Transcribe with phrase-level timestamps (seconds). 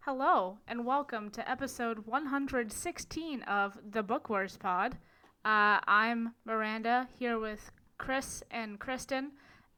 [0.00, 4.96] Hello, and welcome to episode 116 of the Book Wars Pod.
[5.46, 9.30] Uh, I'm Miranda here with Chris and Kristen,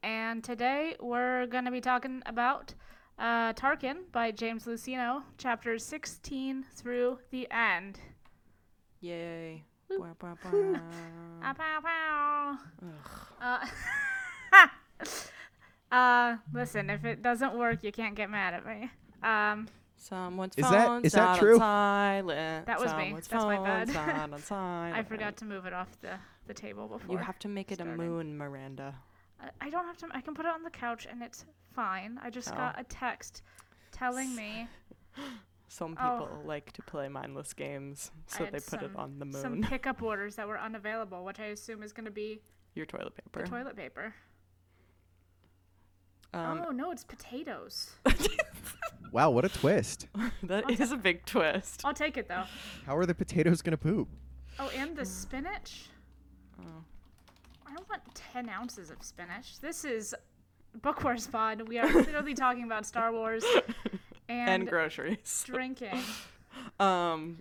[0.02, 2.72] and today we're going to be talking about
[3.18, 8.00] uh, Tarkin by James Luceno, chapters 16 through the end.
[9.02, 9.62] Yay.
[11.42, 12.58] Ah, pow, pow.
[13.42, 13.60] Ugh.
[14.62, 15.06] Uh,
[15.94, 18.90] uh, listen, if it doesn't work, you can't get mad at me.
[19.22, 19.68] Um,
[20.00, 21.54] Someone's Is that- phone's is that true?
[21.54, 22.66] on silent.
[22.66, 23.04] That was me.
[23.04, 23.90] Someone's That's my bad.
[23.90, 23.96] phone's
[24.34, 24.96] on silent.
[24.96, 26.12] I forgot to move it off the,
[26.46, 27.12] the table before.
[27.12, 28.94] You have to make it a moon, Miranda.
[29.42, 30.06] I- I don't have to.
[30.12, 32.18] I can put it on the couch and it's fine.
[32.22, 32.56] I just Oh.
[32.56, 33.42] got a text
[33.92, 34.68] telling me
[35.70, 36.20] Some Oh.
[36.20, 39.42] people like to play mindless games, so they put it on the moon.
[39.42, 42.40] some pickup orders that were unavailable, which I assume is going to be
[42.74, 43.42] Your toilet paper.
[43.42, 44.14] the toilet paper.
[46.32, 47.90] Um, oh no, it's potatoes.
[49.12, 50.06] Wow, what a twist.
[50.42, 51.82] that is a big twist.
[51.84, 52.44] I'll take it though.
[52.86, 54.08] How are the potatoes gonna poop?
[54.58, 55.86] Oh, and the spinach.
[56.60, 56.64] Oh.
[57.66, 59.60] I don't want ten ounces of spinach.
[59.60, 60.14] This is
[60.82, 61.68] Book Wars Pod.
[61.68, 63.44] We are literally talking about Star Wars
[64.28, 65.42] and, And groceries.
[65.46, 66.00] drinking.
[66.80, 67.40] Um,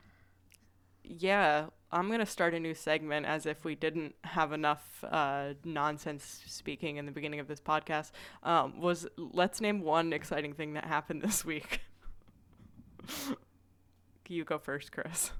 [1.09, 6.43] yeah, I'm gonna start a new segment as if we didn't have enough uh, nonsense
[6.45, 8.11] speaking in the beginning of this podcast.
[8.43, 11.81] Um, was let's name one exciting thing that happened this week.
[14.27, 15.31] you go first, Chris.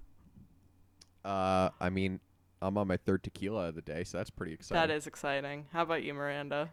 [1.25, 2.21] Uh, I mean,
[2.61, 4.87] I'm on my third tequila of the day, so that's pretty exciting.
[4.87, 5.65] That is exciting.
[5.73, 6.69] How about you, Miranda?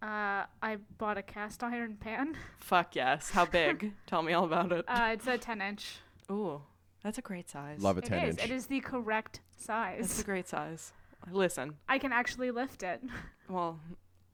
[0.00, 2.36] Uh, I bought a cast iron pan.
[2.60, 3.30] Fuck yes.
[3.30, 3.92] How big?
[4.06, 4.84] Tell me all about it.
[4.86, 5.96] Uh, it's a ten inch.
[6.30, 6.62] Ooh,
[7.04, 7.80] that's a great size.
[7.80, 8.36] Love a It 10 is.
[8.38, 8.44] inch.
[8.44, 9.98] It is the correct size.
[10.00, 10.20] That's size.
[10.20, 10.92] a great size.
[11.30, 13.00] Listen, I can actually lift it.
[13.48, 13.78] well,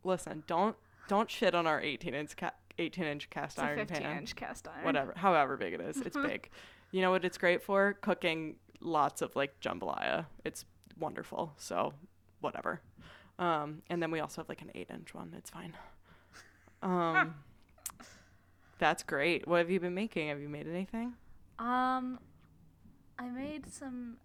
[0.05, 0.43] listen.
[0.47, 0.75] Don't
[1.09, 4.19] don't shit on our 18 inch ca- 18 inch cast It's a iron 15 pan.
[4.19, 4.85] inch cast iron.
[4.85, 6.49] whatever, however big it is, it's big.
[6.93, 7.93] You know what it's great for?
[8.01, 10.27] Cooking lots of like jambalaya.
[10.45, 10.65] It's
[10.99, 11.53] wonderful.
[11.59, 11.93] So,
[12.41, 12.81] whatever.
[13.39, 15.33] Um, and then we also have like an eight inch one.
[15.37, 15.75] It's fine.
[16.83, 17.35] Um,
[18.79, 19.47] that's great.
[19.47, 20.29] What have you been making?
[20.29, 21.13] Have you made anything?
[21.59, 22.19] Um,
[23.21, 24.17] I made some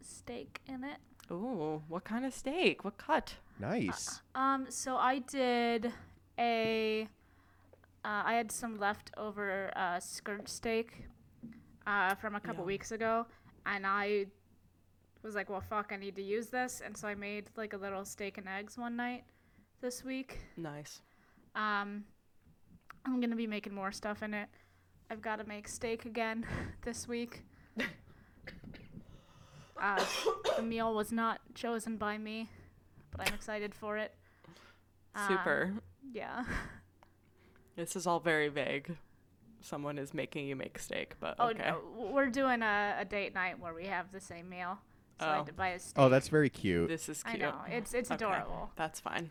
[0.00, 0.96] steak in it.
[1.30, 2.82] Ooh, what kind of steak?
[2.82, 3.34] What cut?
[3.60, 4.22] nice.
[4.34, 5.92] Um, so I did
[6.38, 7.06] a.
[8.04, 11.04] Uh, I had some leftover uh, skirt steak
[11.86, 12.68] uh, from a couple Yum.
[12.68, 13.26] weeks ago,
[13.66, 14.26] and I
[15.22, 17.76] was like, "Well, fuck, I need to use this," and so I made like a
[17.76, 19.24] little steak and eggs one night
[19.82, 20.38] this week.
[20.56, 21.02] Nice.
[21.54, 22.04] Um,
[23.04, 24.48] I'm gonna be making more stuff in it.
[25.10, 26.46] I've got to make steak again
[26.82, 27.42] this week.
[29.80, 30.04] Uh,
[30.56, 32.48] the meal was not chosen by me,
[33.16, 34.12] but I'm excited for it.
[35.14, 35.72] Um, Super.
[36.12, 36.44] Yeah.
[37.76, 38.96] This is all very vague.
[39.60, 41.58] Someone is making you make steak, but Oh okay.
[41.70, 41.78] no,
[42.12, 44.78] we're doing a, a date night where we have the same meal.
[45.20, 45.36] So I Oh.
[45.38, 45.94] had to buy a steak.
[45.96, 46.88] Oh, that's very cute.
[46.88, 47.34] This is cute.
[47.36, 47.54] I cute.
[47.54, 48.70] know it's it's Okay, adorable.
[48.76, 49.30] That's fine.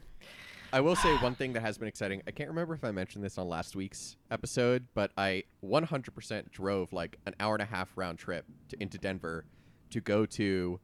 [0.74, 2.22] I will say one thing that has been exciting.
[2.28, 6.92] I can't remember if I mentioned this on last week's episode, but I 100% drove
[6.92, 9.46] like an hour and a half round trip to, into Denver
[9.92, 10.80] to go to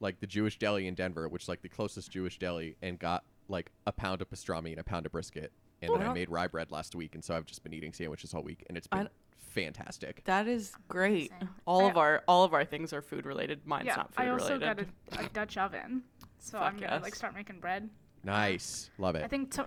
[0.00, 3.24] like the Jewish deli in Denver, which is like the closest Jewish deli, and got
[3.48, 5.52] like a pound of pastrami and a pound of brisket.
[5.82, 7.62] And oh, I then I don't- made rye bread last week, and so I've just
[7.62, 10.22] been eating sandwiches all week, and it's been don't- fantastic.
[10.24, 11.30] That is great.
[11.38, 11.50] Same.
[11.66, 13.60] All I- of our all of our things are food related.
[13.66, 14.30] Mine's yeah, not food related.
[14.30, 14.88] I also related.
[15.10, 16.02] got a, a Dutch oven,
[16.38, 17.88] so Fuck I'm gonna like start making bread.
[18.26, 19.24] Nice, love it.
[19.24, 19.66] I think to,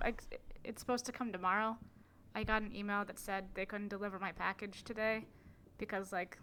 [0.64, 1.78] it's supposed to come tomorrow.
[2.36, 5.26] I got an email that said they couldn't deliver my package today
[5.78, 6.38] because like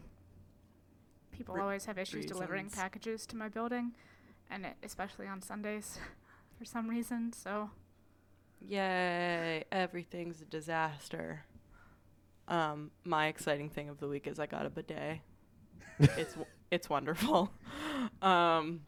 [1.31, 3.93] people Re- always have issues delivering packages to my building,
[4.51, 5.99] and it, especially on Sundays
[6.59, 7.33] for some reason.
[7.33, 7.71] So
[8.61, 9.65] Yay!
[9.71, 11.45] Everything's a disaster.
[12.49, 15.19] Um, my exciting thing of the week is I got a bidet.
[15.99, 17.53] it's w- it's wonderful.
[18.23, 18.83] Um,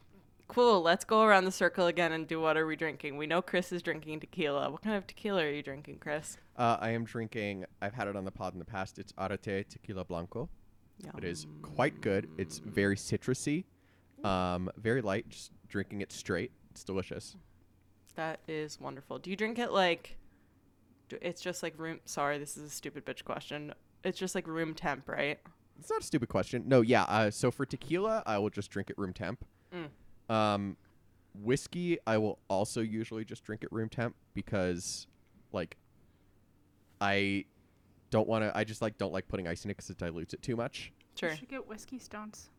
[0.49, 0.81] cool.
[0.81, 3.15] Let's go around the circle again and do what are we drinking?
[3.15, 4.69] We know Chris is drinking tequila.
[4.69, 6.37] What kind of tequila are you drinking, Chris?
[6.57, 7.65] Uh, I am drinking.
[7.81, 8.99] I've had it on the pod in the past.
[8.99, 10.49] It's Arette Tequila Blanco.
[11.17, 12.27] It is quite good.
[12.37, 13.63] It's very citrusy,
[14.25, 15.29] um, very light.
[15.29, 16.51] Just drinking it straight.
[16.71, 17.37] It's delicious.
[18.15, 19.17] That is wonderful.
[19.17, 20.17] Do you drink it like?
[21.21, 22.01] It's just like room.
[22.03, 23.73] Sorry, this is a stupid bitch question.
[24.03, 25.39] It's just like room temp, right?
[25.79, 26.63] It's not a stupid question.
[26.67, 27.03] No, yeah.
[27.03, 29.45] Uh, so for tequila, I will just drink it room temp.
[29.73, 29.87] Mm.
[30.29, 30.77] Um,
[31.41, 35.07] whiskey, I will also usually just drink at room temp because,
[35.51, 35.77] like,
[37.01, 37.45] I
[38.11, 38.55] don't want to.
[38.57, 40.91] I just like don't like putting ice in it because it dilutes it too much.
[41.15, 41.29] Sure.
[41.31, 42.49] You should get whiskey stones.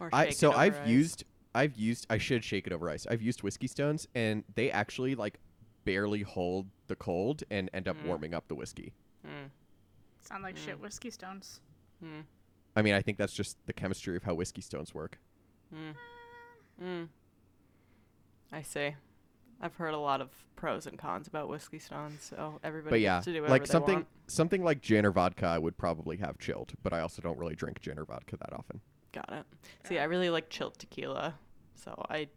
[0.00, 0.88] Or I so I've ice.
[0.88, 1.24] used
[1.54, 3.06] I've used I should shake it over ice.
[3.08, 5.38] I've used whiskey stones and they actually like
[5.84, 8.06] barely hold the cold and end up Mm.
[8.06, 8.92] warming up the whiskey.
[9.26, 9.50] Mm,
[10.20, 10.80] Sound like shit Mm.
[10.82, 11.60] whiskey stones.
[12.04, 12.24] mm,
[12.74, 15.18] I mean, I think that's just the chemistry of how whiskey stones work.
[16.82, 17.08] Mm.
[18.52, 18.94] I see.
[19.60, 23.16] I've heard a lot of pros and cons about whiskey stones, so everybody but yeah,
[23.16, 24.06] gets to do whatever like they something want.
[24.26, 27.54] something like gin or vodka, I would probably have chilled, but I also don't really
[27.54, 28.80] drink gin or vodka that often.
[29.12, 29.46] Got it.
[29.84, 31.34] See, I really like chilled tequila,
[31.74, 32.28] so I,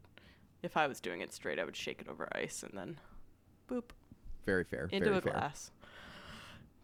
[0.64, 3.00] if I was doing it straight, I would shake it over ice and then,
[3.70, 3.92] boop,
[4.46, 4.88] Very fair.
[4.92, 5.34] into very a fair.
[5.34, 5.72] glass.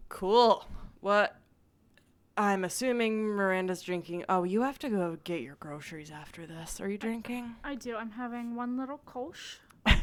[0.10, 0.66] Cool.
[1.00, 1.38] What?
[2.38, 4.26] I'm assuming Miranda's drinking.
[4.28, 6.82] Oh, you have to go get your groceries after this.
[6.82, 7.56] Are you drinking?
[7.64, 7.96] I do.
[7.96, 9.58] I'm having one little Kolsch.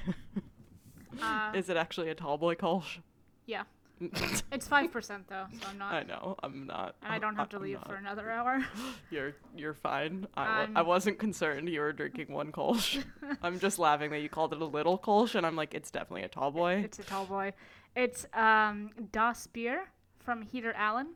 [1.23, 2.99] Uh, Is it actually a tall boy Kolsch?
[3.47, 3.65] yeah.
[4.51, 5.93] It's five percent though, so I'm not.
[5.93, 6.37] I know.
[6.43, 6.97] I'm not.
[7.03, 7.87] and I don't have to I'm leave not.
[7.87, 8.65] for another hour.
[9.11, 10.27] You're you're fine.
[10.37, 13.05] I, wa- I wasn't concerned you were drinking one Kolsch.
[13.43, 16.23] I'm just laughing that you called it a little Kolsch, and I'm like, it's definitely
[16.25, 16.81] a tall boy.
[16.83, 17.53] It's a tall boy.
[17.95, 19.85] It's um Das Beer
[20.19, 21.09] from Heater Allen,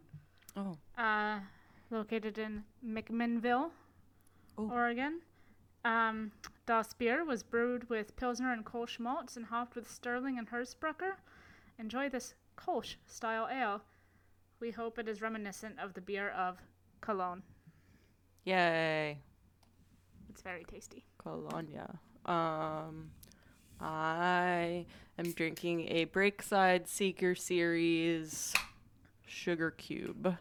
[0.57, 1.39] Oh, uh,
[1.91, 3.71] located in McMinnville,
[4.59, 4.71] Ooh.
[4.73, 5.21] Oregon.
[5.85, 6.33] Um,
[6.67, 11.13] Das Beer was brewed with Pilsner and Kolsch malts and hopped with Sterling and Hersbrucker.
[11.79, 13.83] Enjoy this Kolsch style ale.
[14.59, 16.57] We hope it is reminiscent of the beer of
[17.03, 17.43] Cologne.
[18.45, 19.19] yay,
[20.31, 21.05] It's very tasty.
[21.19, 21.99] Colonia.
[22.25, 23.11] Um,
[23.81, 24.87] I
[25.19, 28.55] am drinking a Breakside Seeker Series
[29.27, 30.37] Sugar Cube,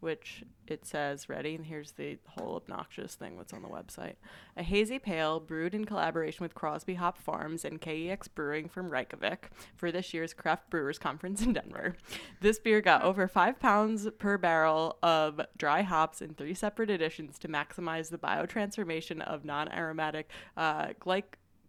[0.00, 1.54] which it says ready.
[1.54, 4.16] And here's the whole obnoxious thing that's on the website:
[4.56, 9.50] a hazy pale brewed in collaboration with Crosby Hop Farms and KEX Brewing from Reykjavik
[9.76, 11.96] for this year's Craft Brewers Conference in Denver.
[12.40, 17.38] This beer got over five pounds per barrel of dry hops in three separate editions
[17.38, 21.24] to maximize the biotransformation of non-aromatic uh, glyc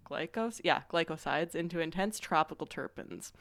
[0.10, 3.32] glycos yeah glycosides into intense tropical terpenes.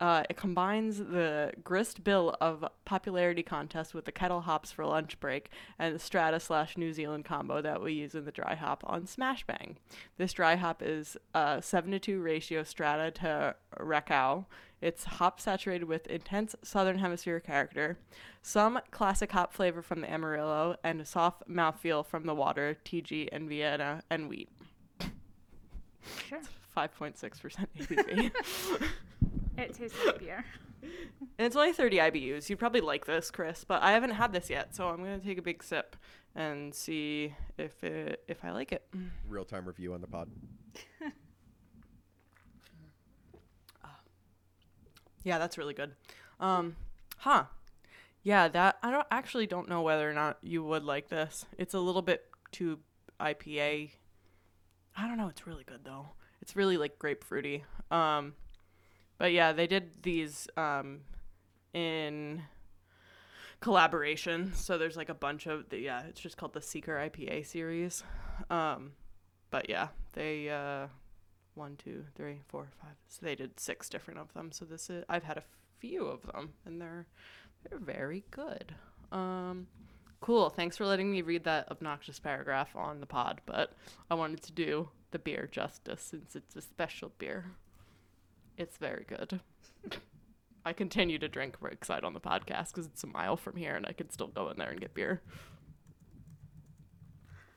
[0.00, 5.20] Uh, it combines the grist bill of popularity contest with the kettle hops for lunch
[5.20, 8.82] break and the strata slash New Zealand combo that we use in the dry hop
[8.86, 9.76] on Smash Bang.
[10.16, 14.46] This dry hop is uh, 7 to 2 ratio strata to Rakau.
[14.80, 17.98] It's hop saturated with intense southern hemisphere character,
[18.40, 23.28] some classic hop flavor from the Amarillo, and a soft mouthfeel from the water, TG,
[23.30, 24.48] and Vienna, and wheat.
[26.26, 26.40] Sure.
[26.74, 28.32] 5.6% ABV.
[29.60, 30.44] It tastes like beer.
[30.82, 32.48] And it's only 30 IBUs.
[32.48, 35.38] You'd probably like this, Chris, but I haven't had this yet, so I'm gonna take
[35.38, 35.96] a big sip
[36.34, 38.82] and see if it if I like it.
[39.28, 40.30] Real time review on the pod.
[45.22, 45.92] Yeah, that's really good.
[46.38, 46.76] Um,
[47.18, 47.44] huh?
[48.22, 51.46] Yeah, that I don't actually don't know whether or not you would like this.
[51.58, 52.78] It's a little bit too
[53.20, 53.90] IPA.
[54.96, 55.28] I don't know.
[55.28, 56.08] It's really good though.
[56.40, 57.62] It's really like grapefruity.
[57.90, 58.34] Um,
[59.20, 61.00] but yeah, they did these um
[61.74, 62.42] in
[63.60, 64.52] collaboration.
[64.54, 66.02] So there's like a bunch of the yeah.
[66.08, 68.02] It's just called the Seeker IPA series.
[68.48, 68.92] Um,
[69.50, 70.86] but yeah, they uh
[71.54, 72.96] one, two, three, four, five.
[73.08, 74.50] So they did six different of them.
[74.52, 75.44] So this is I've had a
[75.78, 77.06] few of them, and they're
[77.68, 78.74] they're very good.
[79.12, 79.66] Um,
[80.22, 80.48] cool.
[80.48, 83.42] Thanks for letting me read that obnoxious paragraph on the pod.
[83.44, 83.74] But
[84.10, 87.52] I wanted to do the beer justice since it's a special beer.
[88.60, 89.40] It's very good.
[90.66, 93.86] I continue to drink Breakside on the podcast because it's a mile from here, and
[93.86, 95.22] I could still go in there and get beer.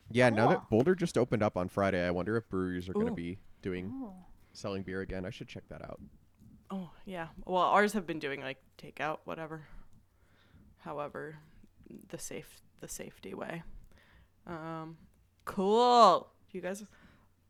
[0.09, 3.07] Yeah, now that Boulder just opened up on Friday, I wonder if breweries are going
[3.07, 4.13] to be doing Oh.
[4.53, 5.25] selling beer again.
[5.25, 5.99] I should check that out.
[6.71, 7.27] Oh yeah.
[7.45, 9.63] Well, ours have been doing like takeout, whatever.
[10.79, 11.35] However,
[12.09, 13.63] the safe the safety way.
[14.47, 14.97] Um,
[15.45, 16.29] cool.
[16.51, 16.83] You guys,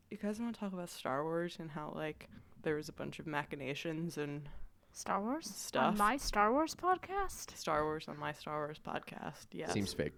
[0.10, 2.30] you guys want to talk about Star Wars and how like
[2.64, 4.50] there was a bunch of machinations and
[4.92, 5.46] Star Wars?
[5.48, 5.84] Stuff.
[5.94, 7.56] On my Star Wars podcast?
[7.56, 9.48] Star Wars on my Star Wars podcast.
[9.52, 9.70] Yeah.
[9.70, 10.14] Seems fake.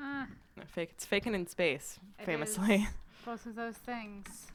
[0.00, 0.26] Ah,
[0.66, 0.90] fake.
[0.92, 2.74] It's faking in space, It famously.
[2.76, 2.88] is.
[3.24, 4.48] both of those things.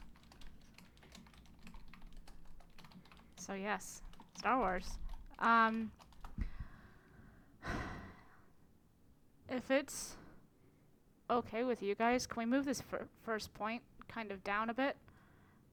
[3.36, 4.02] So yes,
[4.36, 4.98] Star Wars.
[5.38, 5.90] Um,
[9.48, 10.16] if it's
[11.30, 14.74] okay with you guys, can we move this fir- first point kind of down a
[14.74, 14.96] bit?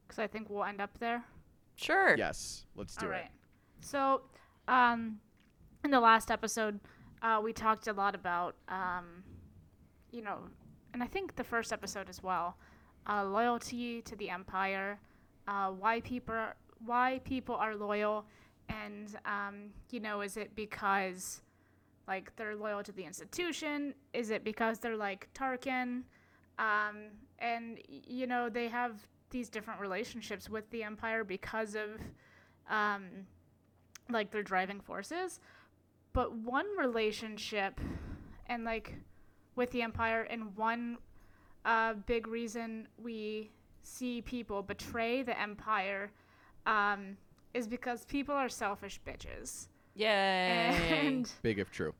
[0.08, 1.24] Because I think we'll end up there.
[1.76, 2.16] Sure.
[2.18, 3.16] Yes, let's do All it.
[3.16, 3.30] right.
[3.82, 4.22] So,
[4.68, 5.20] um,
[5.84, 6.80] in the last episode,
[7.22, 9.24] uh, we talked a lot about, um,
[10.12, 10.40] you know,
[10.94, 12.58] and I think the first episode as well,
[13.08, 15.00] uh, loyalty to the empire,
[15.48, 16.56] uh, why people are,
[16.86, 18.26] why people are loyal,
[18.70, 21.42] and um, you know, is it because
[22.08, 23.94] like they're loyal to the institution?
[24.14, 26.04] Is it because they're like Tarkin?
[26.58, 32.02] Um, and you know, they have these different relationships with the empire because of
[32.70, 33.04] um,
[34.10, 35.40] like their driving forces.
[36.14, 37.80] But one relationship,
[38.48, 38.96] and like
[39.56, 40.98] with the empire, and one
[41.66, 43.52] uh, big reason we
[43.84, 46.12] see people betray the empire
[46.66, 47.18] um,
[47.54, 49.68] is because people are selfish bitches.
[49.96, 50.08] Yay.
[51.06, 51.94] And Big if true.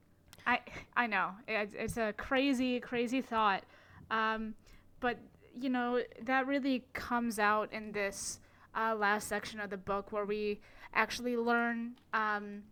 [0.46, 0.60] I
[0.96, 3.64] I know it's, it's a crazy crazy thought,
[4.12, 4.54] um,
[5.00, 5.18] but
[5.60, 8.40] you know that really comes out in this
[8.76, 10.60] uh, last section of the book where we
[10.94, 12.64] actually learn um,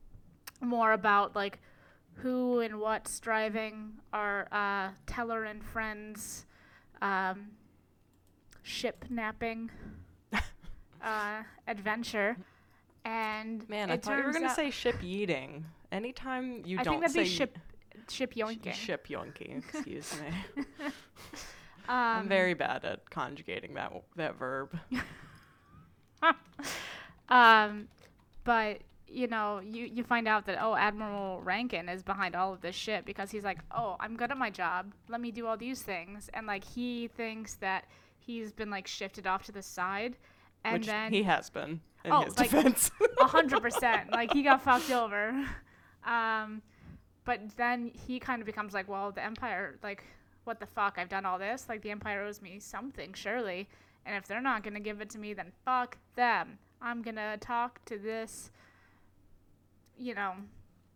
[0.61, 1.59] more about like
[2.15, 6.45] who and what's driving our uh, Teller and friends
[7.01, 7.47] um,
[8.61, 9.71] ship napping
[11.03, 12.37] uh, adventure.
[13.05, 15.63] And Man, I thought you were gonna say ship yeeting.
[15.91, 17.57] Anytime you I don't think that'd say be ship
[18.09, 18.73] ship sh- yoinking.
[18.73, 20.63] ship yoinking, excuse me.
[21.87, 24.77] Um, I'm very bad at conjugating that that verb.
[27.29, 27.87] um,
[28.43, 32.61] but you know, you you find out that oh, Admiral Rankin is behind all of
[32.61, 34.93] this shit because he's like, oh, I'm good at my job.
[35.09, 37.85] Let me do all these things, and like he thinks that
[38.19, 40.15] he's been like shifted off to the side,
[40.63, 42.91] and which then he has been in Oh, his like- defense.
[43.21, 44.11] a hundred percent.
[44.11, 45.33] Like he got fucked over.
[46.05, 46.61] Um,
[47.23, 50.03] but then he kind of becomes like, well, the Empire, like,
[50.43, 50.95] what the fuck?
[50.97, 51.65] I've done all this.
[51.69, 53.67] Like the Empire owes me something, surely.
[54.05, 56.57] And if they're not gonna give it to me, then fuck them.
[56.81, 58.51] I'm gonna talk to this,
[59.97, 60.33] you know,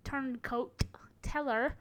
[0.04, 0.84] turncoat
[1.22, 1.76] teller,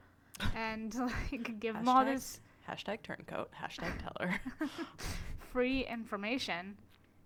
[0.55, 0.93] and
[1.31, 3.49] like give him all Hashtag- this hashtag turncoat.
[3.61, 4.39] Hashtag teller.
[5.51, 6.77] free information,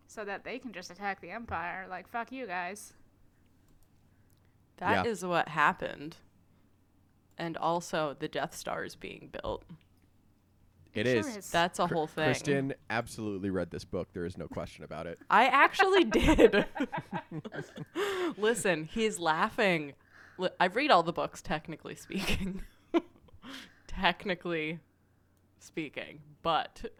[0.07, 1.85] so that they can just attack the Empire.
[1.89, 2.93] Like fuck you guys.
[4.77, 5.29] That is Yeah.
[5.29, 6.17] what happened.
[7.37, 9.63] And also, the Death Star is being built.
[10.93, 11.37] It Sure is.
[11.37, 11.49] is.
[11.51, 12.25] That's a whole thing.
[12.25, 14.09] Kristen absolutely read this book.
[14.13, 15.19] There is no question about it.
[15.29, 16.65] I actually did.
[18.37, 19.93] Listen, he's laughing.
[20.59, 22.61] I read all the books, technically speaking.
[23.87, 24.79] technically
[25.59, 26.19] speaking.
[26.41, 26.91] But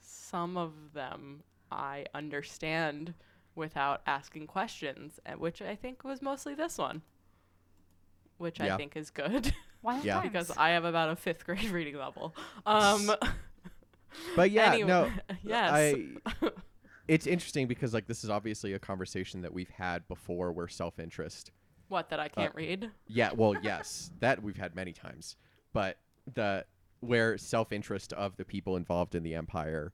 [0.00, 3.14] some of them I understand
[3.54, 7.02] without asking questions, which I think was mostly this one.
[8.38, 10.14] Which I think is good Wild Yeah.
[10.20, 10.32] times.
[10.32, 12.34] because I have about a fifth grade reading level.
[12.66, 13.10] Um,
[14.34, 15.10] But yeah, anyway, no.
[15.42, 15.70] yes.
[15.72, 16.06] I
[17.06, 21.52] it's interesting because like this is obviously a conversation that we've had before where self-interest
[21.88, 22.90] what that I can't read?
[23.06, 25.36] Yeah, well, yes, that we've had many times,
[25.72, 25.98] but
[26.34, 26.64] the
[27.00, 29.92] where self-interest of the people involved in the empire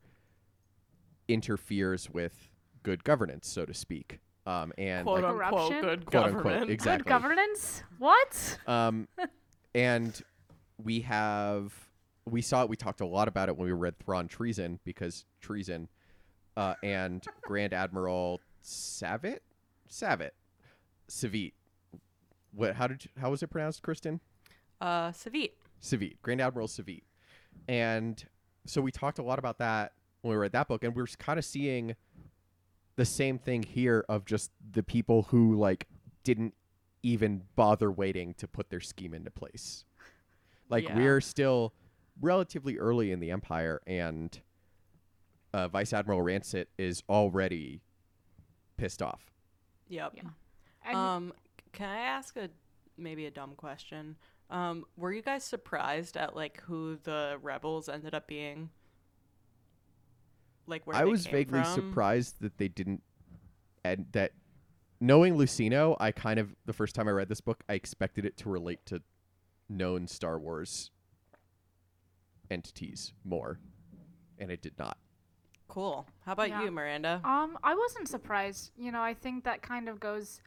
[1.29, 2.51] interferes with
[2.83, 4.21] good governance, so to speak.
[4.47, 5.81] Um, and quote like, unquote Corruption?
[5.83, 7.05] good Quote, unquote, exactly.
[7.05, 7.83] Good governance?
[7.99, 8.59] What?
[8.67, 9.09] um,
[9.75, 10.21] and
[10.83, 11.73] we have
[12.27, 12.69] we saw it.
[12.69, 15.89] We talked a lot about it when we read Thrawn Treason because treason,
[16.57, 19.41] uh, and Grand Admiral Savit,
[19.91, 20.31] Savit,
[21.09, 21.53] Savit.
[22.53, 22.75] What?
[22.77, 23.05] How did?
[23.05, 24.21] You, how was it pronounced, Kristen?
[24.81, 25.51] Uh, Savit.
[25.83, 27.03] Savit, Grand Admiral Savit.
[27.69, 28.25] And
[28.67, 31.39] so we talked a lot about that when we read that book, and we're kind
[31.39, 31.95] of seeing
[32.97, 35.87] the same thing here of just the people who like
[36.23, 36.55] didn't
[37.05, 39.85] even bother waiting to put their scheme into place.
[40.71, 40.97] Like Yeah.
[40.97, 41.75] we're still
[42.21, 44.41] relatively early in the empire, and
[45.53, 47.83] uh, Vice Admiral Rancit is already
[48.77, 49.31] pissed off.
[49.89, 50.13] Yep.
[50.17, 50.23] Yeah.
[50.87, 51.33] And Um,
[51.73, 52.49] can I ask a
[52.97, 54.17] maybe a dumb question?
[54.51, 58.71] Um, were you guys surprised at like who the rebels ended up being?
[60.67, 61.75] Like where I they was came vaguely from?
[61.75, 63.03] surprised that they didn't,
[63.85, 64.33] and that
[65.01, 68.37] knowing Luceno, I kind of the first time I read this book, I expected it
[68.39, 69.03] to relate to
[69.69, 70.91] known Star Wars
[72.51, 73.59] entities more,
[74.39, 74.99] and it did not.
[75.69, 76.07] Cool.
[76.25, 76.63] How about Yeah.
[76.65, 77.21] you, Miranda?
[77.25, 78.71] Um, I wasn't surprised.
[78.77, 80.41] You know, I think that kind of goes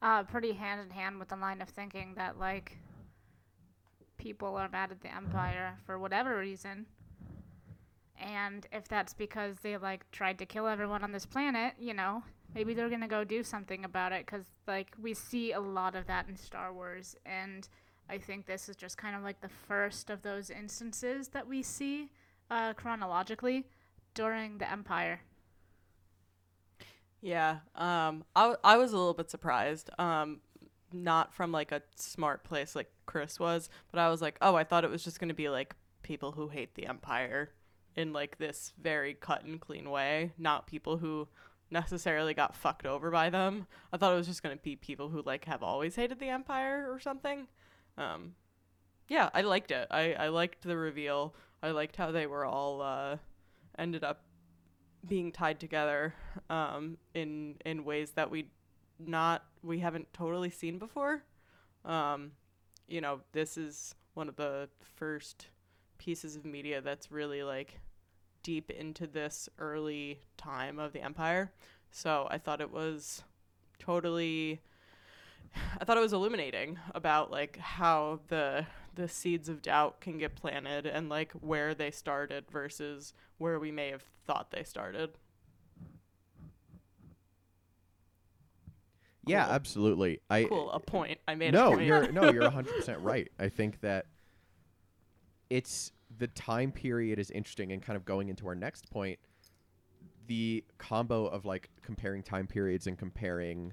[0.00, 2.78] uh, pretty hand in hand with the line of thinking that like
[4.16, 6.86] people are mad at the empire for whatever reason.
[8.18, 12.22] And if that's because they like tried to kill everyone on this planet, you know,
[12.54, 14.26] maybe they're gonna go do something about it.
[14.26, 17.68] Cause like we see a lot of that in Star Wars, and
[18.08, 21.62] I think this is just kind of like the first of those instances that we
[21.62, 22.10] see
[22.50, 23.66] uh, chronologically
[24.14, 25.20] during the Empire.
[27.20, 27.58] Yeah.
[27.76, 29.88] Um, I, I was a little bit surprised.
[29.98, 30.40] Um,
[30.92, 34.64] not from like a smart place like Chris was, but I was like, oh, I
[34.64, 37.50] thought it was just to be like people who hate the Empire
[37.94, 41.28] in like this very cut and clean way, not people who
[41.72, 43.66] necessarily got fucked over by them.
[43.92, 46.28] I thought it was just going to be people who like have always hated the
[46.28, 47.48] empire or something.
[47.96, 48.34] Um
[49.08, 49.88] yeah, I liked it.
[49.90, 51.34] I I liked the reveal.
[51.62, 53.16] I liked how they were all uh
[53.78, 54.22] ended up
[55.08, 56.14] being tied together
[56.50, 58.48] um in in ways that we
[58.98, 61.24] not we haven't totally seen before.
[61.84, 62.32] Um
[62.86, 65.46] you know, this is one of the first
[65.98, 67.80] pieces of media that's really like
[68.42, 71.52] deep into this early time of the empire.
[71.90, 73.22] So I thought it was
[73.78, 74.60] totally
[75.80, 80.34] I thought it was illuminating about like how the the seeds of doubt can get
[80.36, 85.10] planted and like where they started versus where we may have thought they started.
[89.24, 89.54] Yeah, Cool.
[89.54, 90.20] absolutely.
[90.30, 91.18] I Cool, a point.
[91.28, 91.86] I made a no, point.
[91.86, 93.30] you're no, you're 100 percent right.
[93.38, 94.06] I think that
[95.50, 99.18] it's the time period is interesting, and kind of going into our next point,
[100.26, 103.72] the combo of like comparing time periods and comparing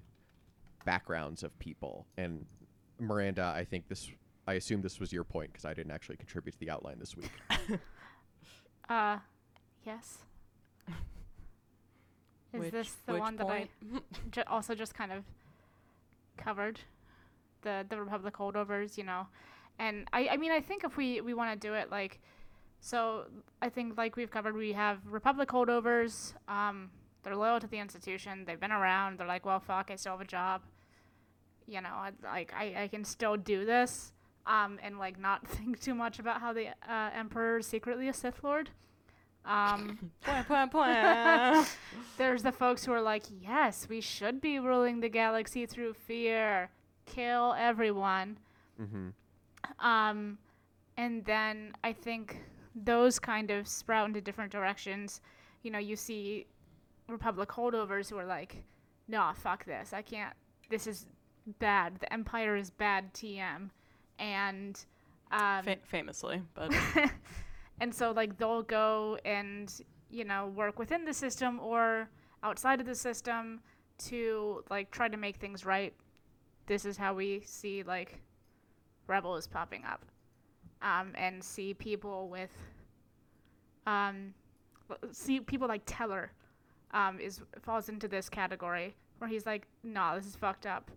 [0.86, 2.06] backgrounds of people.
[2.18, 2.46] And
[3.00, 4.10] Miranda, I think this,
[4.48, 7.16] I assume this was your point because I didn't actually contribute to the outline this
[7.16, 7.32] week.
[8.90, 9.20] Uh,
[9.86, 10.18] yes.
[12.52, 13.70] Is Which- this the which one that I
[14.32, 15.24] ju- also just kind of
[16.38, 16.80] covered?
[17.62, 19.28] The the Republic holdovers, you know,
[19.80, 22.20] and I I mean I think if we we want to do it like,
[22.82, 23.26] so
[23.62, 26.34] I think like we've covered, we have Republic holdovers.
[26.48, 26.92] Um,
[27.24, 28.44] they're loyal to the institution.
[28.46, 29.20] They've been around.
[29.20, 30.62] They're like, well, fuck, I still have a job.
[31.68, 34.14] You know, I, like I I can still do this.
[34.46, 38.14] Um, and like not think too much about how the uh, Emperor is secretly a
[38.14, 38.70] Sith Lord.
[39.46, 40.12] Um,
[42.18, 46.70] there's the folks who are like, yes, we should be ruling the galaxy through fear,
[47.06, 48.38] kill everyone.
[48.82, 49.10] mm-hmm.
[49.80, 50.38] Um,
[50.98, 52.42] and then I think
[52.76, 55.22] those kind of sprout into different directions.
[55.64, 56.48] You know, you see
[57.08, 58.64] Republic holdovers who are like,
[59.08, 59.94] nah, fuck this.
[59.94, 60.34] I can't,
[60.70, 61.06] this is
[61.60, 62.00] bad.
[62.00, 63.70] The Empire is bad TM.
[64.20, 64.86] And,
[65.32, 66.74] um, Fa- famously, but
[67.80, 69.74] and so like they'll go and
[70.10, 72.10] you know work within the system or
[72.44, 73.62] outside of the system
[73.98, 75.94] to like try to make things right
[76.68, 78.22] this is how we see like
[79.10, 80.06] rebels popping up
[80.82, 82.52] um, and see people with
[83.88, 84.34] um,
[85.12, 86.32] see people like teller
[86.92, 90.90] um, is falls into this category where he's like nah this is fucked up.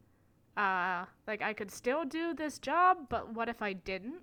[0.55, 4.20] Uh, like i could still do this job but what if i didn't?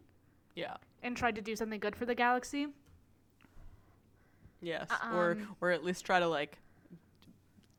[0.56, 0.76] Yeah.
[1.02, 2.68] and tried to do something good for the galaxy.
[4.62, 6.60] Yes, Um, or or at least try to like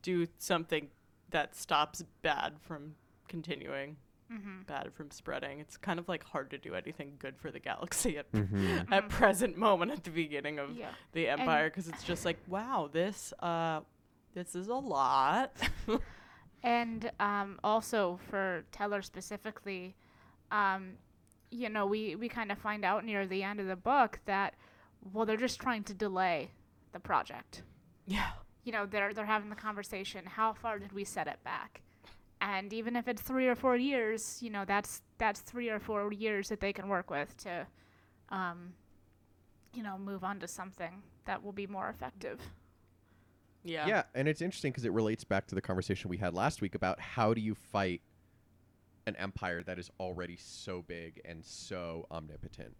[0.02, 0.88] do something
[1.28, 2.94] that stops bad from
[3.28, 3.96] continuing,
[4.32, 4.62] Mm-hmm.
[4.66, 5.58] bad from spreading.
[5.58, 8.92] It's kind of like hard to do anything good for the galaxy at Mm-hmm.
[8.92, 10.90] at present moment at the beginning of Yeah.
[11.12, 13.80] the empire because it's just like wow this uh
[14.34, 15.52] this is a lot.
[16.62, 19.96] And um, also for Teller specifically,
[20.52, 20.92] um,
[21.50, 24.54] you know, we, we kind of find out near the end of the book that,
[25.12, 26.50] well, they're just trying to delay
[26.92, 27.62] the project.
[28.06, 28.32] yeah.
[28.62, 31.80] You know, they're, they're having the conversation how far did we set it back?
[32.40, 36.12] And even if it's three or four years, you know, that's that's three or four
[36.12, 37.66] years that they can work with to,
[38.30, 38.72] um,
[39.74, 42.40] you know, move on to something that will be more effective.
[43.62, 43.86] Yeah.
[43.86, 46.74] Yeah, and it's interesting because it relates back to the conversation we had last week
[46.74, 48.00] about how do you fight
[49.06, 52.74] an empire that is already so big and so omnipotent.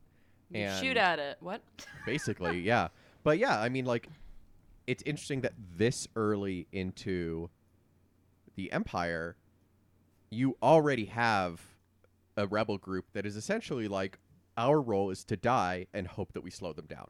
[0.51, 1.37] You And shoot at it.
[1.41, 1.63] What?
[2.07, 2.89] basically, yeah.
[3.23, 4.09] But yeah, I mean, like,
[4.87, 7.51] it's interesting that this early into
[8.57, 9.37] the empire,
[10.31, 11.61] you already have
[12.37, 14.19] a rebel group that is essentially like
[14.57, 17.09] our role is to die and hope that we slow them down.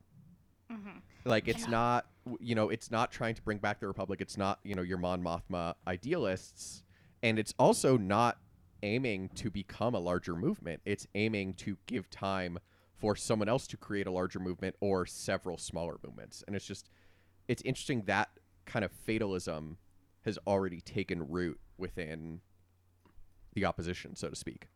[0.72, 0.98] Mm-hmm.
[1.24, 1.70] Like it's Yeah.
[1.70, 2.06] not,
[2.38, 4.20] you know, it's not trying to bring back the republic.
[4.20, 6.82] It's not, you know, your Mon Mothma idealists,
[7.22, 8.38] and it's also not
[8.82, 10.80] aiming to become a larger movement.
[10.86, 12.58] It's aiming to give time
[12.98, 16.42] for someone else to create a larger movement or several smaller movements.
[16.46, 16.88] And it's just,
[17.48, 18.30] it's interesting that
[18.64, 19.76] kind of fatalism
[20.22, 22.40] has already taken root within
[23.54, 24.68] the opposition, so to speak.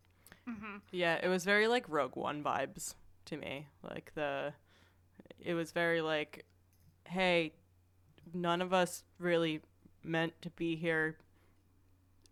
[0.49, 0.77] Mm-hmm.
[0.91, 2.95] Yeah, it was very like Rogue One vibes
[3.27, 3.67] to me.
[3.83, 4.53] Like the
[5.41, 6.45] it was very like
[7.09, 7.53] hey,
[8.33, 9.61] none of us really
[10.03, 11.17] meant to be here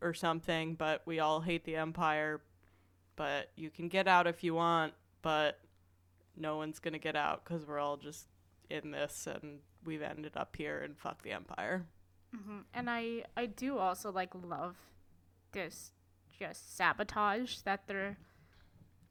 [0.01, 2.41] or something, but we all hate the empire,
[3.17, 5.61] but you can get out if you want, but
[6.37, 8.27] no one's going to get out cuz we're all just
[8.71, 11.87] in this and we've ended up here and fuck the empire.
[12.35, 14.77] hmm And I I do also like love
[15.53, 15.93] this
[16.43, 18.17] just sabotage that they're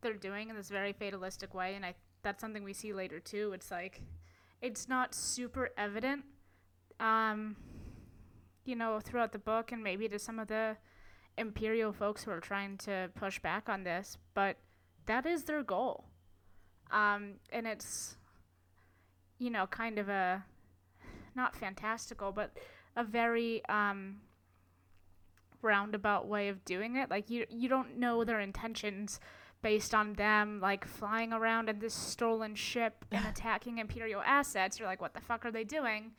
[0.01, 3.51] they're doing in this very fatalistic way, and I that's something we see later too.
[3.53, 4.01] It's like
[4.61, 6.25] it's not super evident,
[6.99, 7.55] um,
[8.65, 10.77] you know, throughout the book and maybe to some of the
[11.37, 14.57] Imperial folks who are trying to push back on this, but
[15.05, 16.05] that is their goal.
[16.91, 18.17] Um, and it's,
[19.39, 20.43] you know, kind of a,
[21.35, 22.51] not fantastical, but
[22.95, 24.17] a very um,
[25.61, 27.09] roundabout way of doing it.
[27.09, 29.19] Like you, you don't know their intentions
[29.61, 34.79] based on them like flying around in this stolen ship and attacking imperial assets.
[34.79, 36.11] You're like, what the fuck are they doing?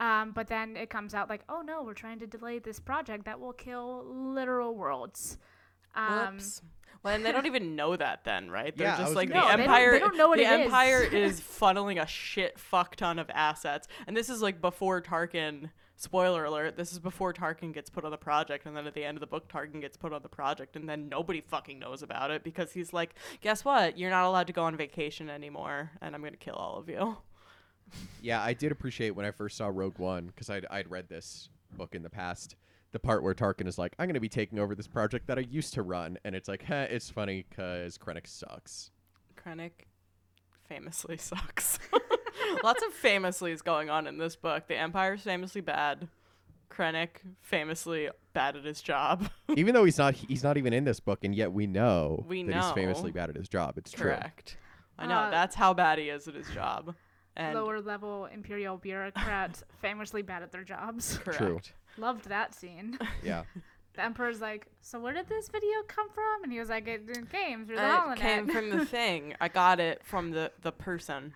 [0.00, 3.24] Um, but then it comes out like, oh no, we're trying to delay this project
[3.26, 5.38] that will kill literal worlds.
[5.94, 6.62] Um, Whoops.
[7.02, 8.74] Well, and they don't even know that then, right?
[8.76, 9.90] They're Yeah, just like gonna the say- No, they don't- empire.
[9.92, 10.64] they don't know what the it is.
[10.66, 15.70] empire is funneling a shit fuck ton of assets, and this is like before Tarkin.
[15.96, 19.04] Spoiler alert: This is before Tarkin gets put on the project, and then at the
[19.04, 22.02] end of the book, Tarkin gets put on the project, and then nobody fucking knows
[22.02, 23.96] about it because he's like, "Guess what?
[23.96, 27.18] You're not allowed to go on vacation anymore, and I'm gonna kill all of you."
[28.22, 31.50] Yeah, I did appreciate when I first saw Rogue One because I'd, I'd read this
[31.76, 32.56] book in the past.
[32.92, 35.38] The part where Tarkin is like, "I'm going to be taking over this project that
[35.38, 38.90] I used to run," and it's like, "Huh, it's funny because Krennic sucks."
[39.36, 39.86] Krennic
[40.66, 41.78] famously sucks.
[42.62, 44.66] Lots of famouslys going on in this book.
[44.68, 46.08] The Empire's famously bad.
[46.70, 49.28] Krennic famously bad at his job.
[49.56, 52.42] even though he's not, he's not even in this book, and yet we know We
[52.42, 53.78] that he's famously bad at his job.
[53.78, 54.10] It's true.
[54.10, 54.56] Correct.
[54.98, 55.14] I know.
[55.14, 56.94] Uh, that's how bad he is at his job.
[57.36, 61.18] And lower level imperial bureaucrats famously bad at their jobs.
[61.18, 61.38] correct.
[61.38, 61.60] True.
[61.96, 62.98] Loved that scene.
[63.22, 63.42] Yeah.
[63.94, 67.02] The emperor's like, "So where did this video come from?" And he was like, "It
[67.08, 69.34] it came through the Uh, holonet." it came from the thing.
[69.40, 71.32] I got it from the the person.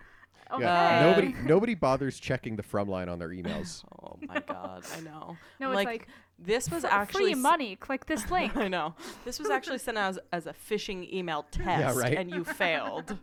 [0.51, 0.63] Okay.
[0.63, 0.99] Yeah.
[0.99, 3.83] Uh, nobody, nobody bothers checking the from line on their emails.
[4.01, 5.37] Oh my god, I know.
[5.59, 6.07] No, I'm it's like,
[6.37, 7.75] this was "Fr- actually free s- money.
[7.77, 8.55] Click this link.
[8.57, 8.95] I know.
[9.23, 12.17] This was actually sent out as, as a phishing email test, Yeah, right.
[12.17, 13.17] and you failed.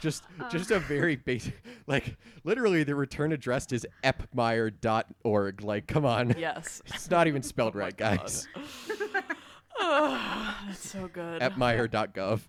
[0.00, 0.48] Just, Uh.
[0.48, 5.62] just a very basic, like literally the return address is epmeyer.org.
[5.62, 6.82] Like, come on, yes.
[6.86, 8.48] it's not even spelled Oh right, guys.
[9.78, 11.40] Ah, That's so good.
[11.42, 12.40] epmeyer.gov.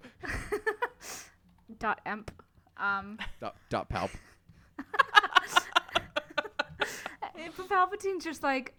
[1.79, 2.32] Dot emp.
[2.78, 4.10] Um, Dot, dot palp.
[7.36, 8.74] if Palpatine's just like,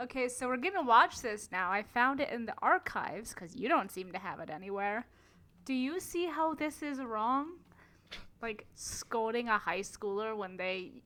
[0.00, 1.70] okay, so we're gonna watch this now.
[1.70, 5.06] I found it in the archives because you don't seem to have it anywhere.
[5.64, 7.52] Do you see how this is wrong?
[8.42, 11.02] Like scolding a high schooler when they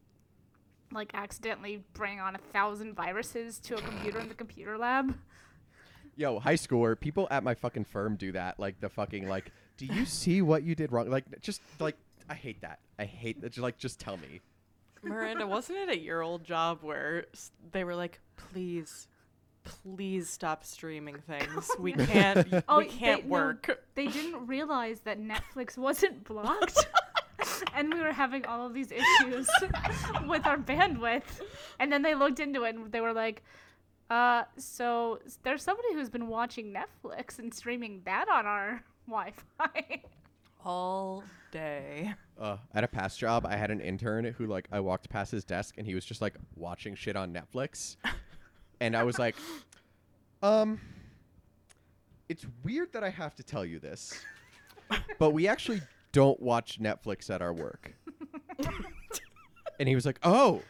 [0.92, 5.14] like accidentally bring on a thousand viruses to a computer in the computer lab.
[6.16, 8.58] Yo, high schooler, people at my fucking firm do that.
[8.58, 11.08] Like the fucking like, do you see what you did wrong?
[11.08, 11.96] Like just like
[12.28, 12.78] I hate that.
[12.98, 13.50] I hate that.
[13.50, 14.40] Just like just tell me.
[15.02, 17.26] Miranda, wasn't it at your old job where
[17.72, 19.06] they were like, please,
[19.62, 21.70] please stop streaming things.
[21.78, 23.80] We can't, Oh, we can't they- no, work.
[23.94, 26.86] They didn't realize that Netflix wasn't blocked.
[27.74, 29.48] and we were having all of these issues
[30.26, 31.40] with our bandwidth.
[31.78, 33.44] And then they looked into it and they were like,
[34.10, 40.02] uh, so there's somebody who's been watching Netflix and streaming that on our Wi Fi.
[40.68, 42.12] All day.
[42.40, 45.42] Uh, at a past job, I had an intern who like I walked past his
[45.42, 47.96] desk and he was just like watching shit on Netflix,
[48.80, 49.34] and I was like,
[50.40, 50.80] um,
[52.28, 54.24] it's weird that I have to tell you this,
[55.18, 57.92] but we actually don't watch Netflix at our work.
[59.80, 60.62] and he was like, oh.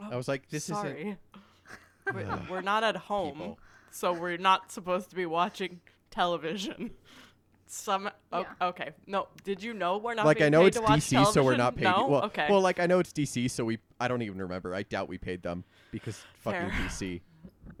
[0.00, 0.76] I was like, this isn't.
[0.76, 1.18] Sorry.
[2.14, 3.58] We're, we're not at home, People.
[3.90, 6.92] so we're not supposed to be watching television.
[7.74, 8.68] Some oh, Yeah.
[8.68, 8.90] okay.
[9.06, 11.42] No, did you know we're not like I know paid it's to watch DC, so
[11.42, 11.84] we're not paid.
[11.84, 12.06] No?
[12.06, 12.46] Well, okay.
[12.50, 13.78] well, like I know it's DC, so we.
[13.98, 14.74] I don't even remember.
[14.74, 16.86] I doubt we paid them because fucking Fair.
[16.86, 17.22] DC,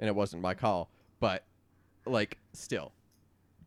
[0.00, 0.88] and it wasn't my call.
[1.20, 1.44] But
[2.06, 2.92] like, still,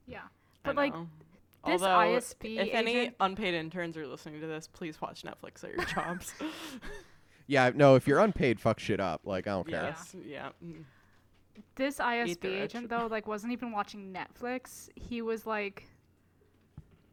[0.07, 0.21] yeah.
[0.63, 5.21] But like, this Although, ISP if any unpaid interns are listening to this, please watch
[5.21, 6.33] Netflix at your jobs.
[7.47, 7.69] yeah.
[7.75, 9.21] No, if you're unpaid, fuck shit up.
[9.25, 9.83] Like I don't care.
[9.95, 10.49] yes, yeah.
[10.65, 10.85] mm.
[11.75, 14.89] this Eat ISP agent, though, like, wasn't even watching Netflix.
[14.95, 15.83] He was like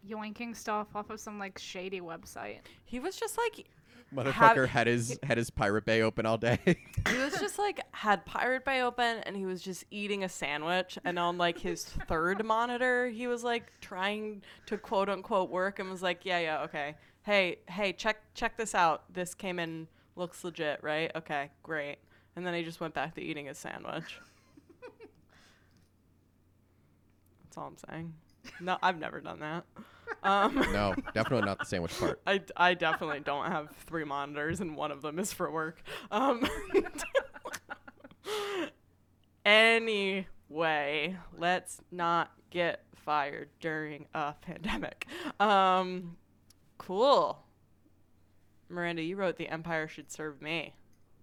[0.09, 2.59] yoinking stuff off of some like shady website.
[2.85, 3.67] He was just like
[4.15, 6.59] Motherfucker had his had his Pirate Bay open all day.
[6.67, 10.99] he was just like had Pirate Bay open and he was just eating a sandwich
[11.05, 15.91] and on like his third monitor he was like trying to quote unquote work and
[15.91, 20.45] was like yeah yeah okay hey hey check check this out this came in looks
[20.45, 21.97] legit right okay great
[22.37, 24.21] and then he just went back to eating his sandwich.
[27.45, 28.15] That's all I'm saying.
[28.61, 29.65] No, I've never done that.
[30.25, 32.21] Um, no, definitely not the sandwich part.
[32.27, 35.83] I, I definitely don't have three monitors and one of them is for work.
[36.13, 36.47] Um,
[39.45, 45.07] anyway, let's not get fired during a pandemic.
[45.41, 46.17] Um,
[46.79, 47.43] cool.
[48.69, 50.75] Miranda, you wrote the Empire should serve me,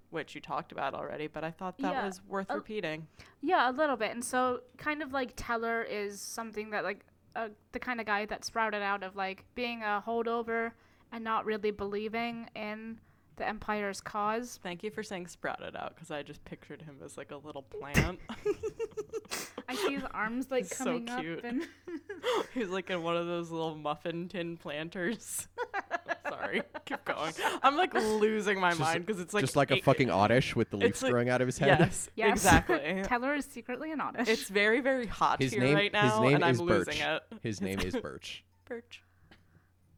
[0.09, 3.07] which you talked about already, but I thought that Yeah, was worth a- repeating.
[3.41, 4.11] Yeah, a little bit.
[4.11, 8.25] And so, kind of like Teller is something that, like, uh, the kind of guy
[8.25, 10.71] that sprouted out of, like, being a holdover
[11.11, 12.99] and not really believing in
[13.37, 14.59] the Empire's cause.
[14.61, 17.61] Thank you for saying sprouted out because I just pictured him as like a little
[17.63, 18.19] plant.
[19.69, 21.21] I see his arms, like, He's so coming up.
[21.21, 21.43] cute.
[21.43, 21.65] And
[22.53, 25.47] He's like in one of those little muffin tin planters.
[26.49, 27.33] Sorry, keep going.
[27.63, 30.69] I'm like losing my Just- mind because it's like just like a fucking oddish with
[30.69, 31.79] the leaves like- growing out of his head.
[31.79, 32.31] Yes, yes.
[32.37, 33.01] exactly.
[33.05, 34.27] Teller is secretly an Oddish.
[34.27, 36.97] It's very very hot His here name, right now, his name and I'm is losing
[36.97, 37.21] it.
[37.41, 38.99] His name is Berch, Berch.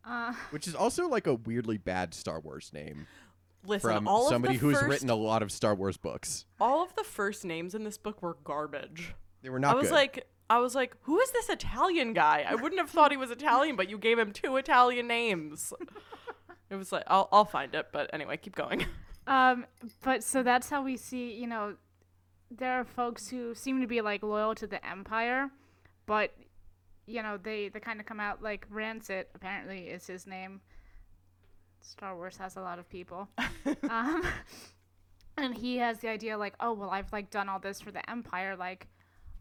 [0.06, 3.08] uh, which is also like a weirdly bad Star Wars name
[3.66, 6.46] Listen, from all somebody of the who's first, written a lot of Star Wars books.
[6.60, 9.14] all of the first names in this book were garbage.
[9.44, 9.96] They were not I was good.
[9.96, 12.46] like, I was like, who is this Italian guy?
[12.48, 15.72] I wouldn't have thought he was Italian, but you gave him two Italian names.
[16.72, 18.86] It was like, I'll, I'll find it, but anyway, keep going.
[19.28, 19.68] Um,
[20.04, 21.76] but so that's how we see, you know,
[22.50, 25.52] there are folks who seem to be like loyal to the Empire,
[26.08, 26.34] but
[27.06, 30.60] you know, they they kind of come out like Rancit apparently is his name.
[31.82, 33.30] Star Wars has a lot of people.
[33.90, 34.24] um,
[35.38, 38.08] and he has the idea like, oh, well, I've like done all this for the
[38.10, 38.88] Empire, like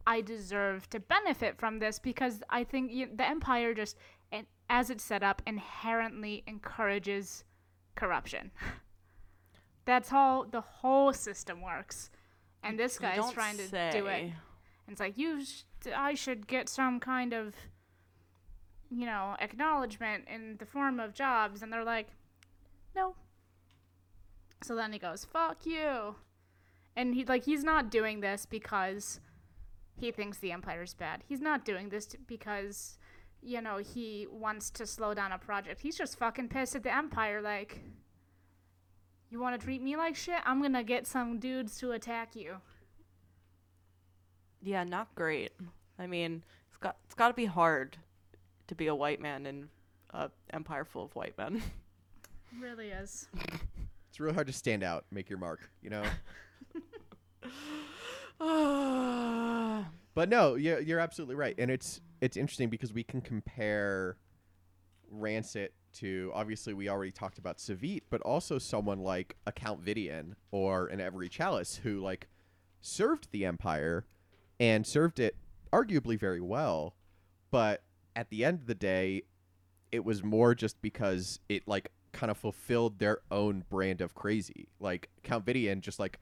[0.06, 3.96] I deserve to benefit from this because I think you, the Empire just
[4.32, 7.44] and as it's set up inherently encourages
[7.94, 8.50] corruption.
[9.84, 12.10] That's how the whole system works.
[12.62, 14.22] And this guy's trying to do it.
[14.86, 15.62] And it's like you, sh-
[15.96, 17.54] I should get some kind of,
[18.90, 22.08] you know, acknowledgement in the form of jobs, and they're like,
[22.94, 23.14] no.
[24.62, 26.16] So then he goes, "Fuck you,"
[26.94, 29.20] and he like he's not doing this because
[29.96, 31.22] he thinks the empire's bad.
[31.26, 32.98] He's not doing this t- because,
[33.42, 35.80] you know, he wants to slow down a project.
[35.80, 37.40] He's just fucking pissed at the empire.
[37.40, 37.82] Like,
[39.30, 40.40] you want to treat me like shit?
[40.44, 42.56] I'm gonna get some dudes to attack you.
[44.62, 45.52] Yeah, not great.
[45.98, 47.96] I mean, it's got it's got to be hard
[48.68, 49.68] to be a white man in
[50.10, 51.62] a empire full of white men.
[52.60, 53.28] really is.
[54.08, 56.04] it's really hard to stand out, make your mark, you know.
[60.14, 64.16] But no, you're, you're absolutely right, and it's it's interesting because we can compare
[65.10, 70.34] Rancit to obviously we already talked about Savit, but also someone like a Count Vidian
[70.50, 72.28] or an Everi Chalis who like
[72.80, 74.06] served the Empire
[74.58, 75.36] and served it
[75.72, 76.94] arguably very well,
[77.50, 77.82] but
[78.14, 79.22] at the end of the day,
[79.90, 84.68] it was more just because it like kind of fulfilled their own brand of crazy.
[84.78, 86.18] Like Count Vidian just like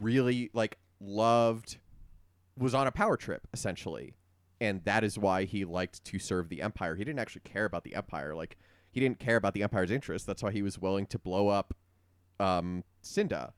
[0.00, 1.78] really like loved
[2.56, 4.14] was on a power trip essentially
[4.60, 7.84] and that is why he liked to serve the empire he didn't actually care about
[7.84, 8.56] the empire like
[8.90, 11.74] he didn't care about the empire's interests that's why he was willing to blow up
[12.40, 13.52] um Cynda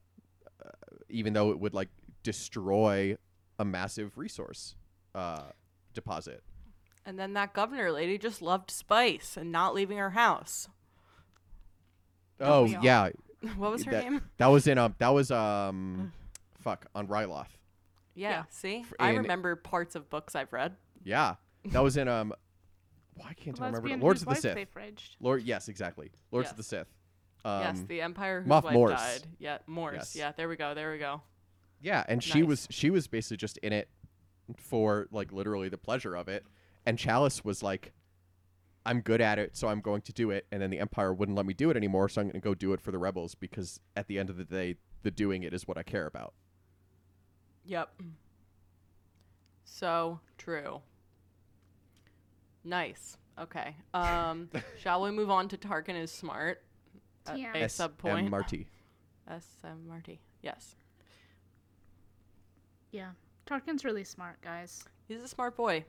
[0.65, 0.71] uh,
[1.09, 1.89] even though it would like
[2.23, 3.17] destroy
[3.59, 4.75] a massive resource
[5.15, 5.45] uh
[5.95, 6.43] deposit
[7.07, 10.69] and then that governor lady just loved spice and not leaving her house.
[12.41, 13.11] oh yeah
[13.57, 14.21] What was her that, name?
[14.37, 16.13] that was in um that was um
[16.61, 17.47] fuck on ryloth
[18.15, 18.43] Yeah, Yeah.
[18.51, 18.81] see?
[18.81, 20.77] F- I in- remember parts of books I've read.
[21.05, 21.35] Yeah
[21.67, 22.33] that was in um
[23.17, 25.11] why can't i remember Lesbian lords of the wife sith They fridged.
[25.21, 26.69] lord yes exactly lords of the Yes.
[26.69, 26.87] sith
[27.45, 28.93] um, yes, the empire whose Moff wife Mors.
[29.01, 29.23] died.
[29.39, 29.95] Yeah, Mors.
[29.97, 30.15] Yes.
[30.17, 30.75] Yeah, there we go.
[30.75, 31.23] There we go.
[31.81, 32.49] Yeah, and she Nice.
[32.49, 33.89] was she was basically just in it
[34.59, 36.45] for like literally the pleasure of it.
[36.85, 37.95] And Chalis was like,
[38.85, 40.47] I'm good at it, so I'm going to do it.
[40.53, 42.55] And then the Empire wouldn't let me do it anymore, so I'm going to go
[42.55, 45.55] do it for the rebels because at the end of the day, the doing it
[45.55, 46.35] is what I care about.
[47.65, 48.03] Yep.
[49.65, 50.83] So true.
[52.65, 53.17] Nice.
[53.39, 53.75] Okay.
[53.95, 54.49] Um,
[54.81, 56.63] shall we move on to Tarkin is smart?
[57.27, 57.55] Uh, TM.
[57.63, 58.27] a sub point.
[58.27, 58.31] M.
[58.31, 58.67] Marty.
[59.29, 60.21] S M Marty.
[60.43, 60.75] Yes.
[62.91, 63.11] Yeah.
[63.47, 64.85] Tarkin's really smart, guys.
[65.09, 65.85] He's a smart boy.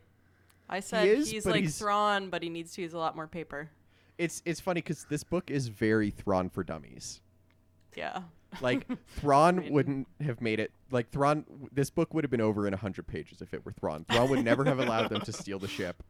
[0.70, 3.28] I said is, he's like he's- Thrawn, but he needs to use a lot more
[3.28, 3.70] paper.
[4.18, 7.22] It's it's funny because this book is very Thrawn for dummies.
[7.96, 8.22] Yeah.
[8.62, 10.72] Like Thrawn mean- wouldn't have made it.
[10.92, 14.06] Like Thrawn, this book would have been over in hundred pages if it were Thrawn.
[14.10, 16.04] Thrawn would never have allowed them to steal the ship,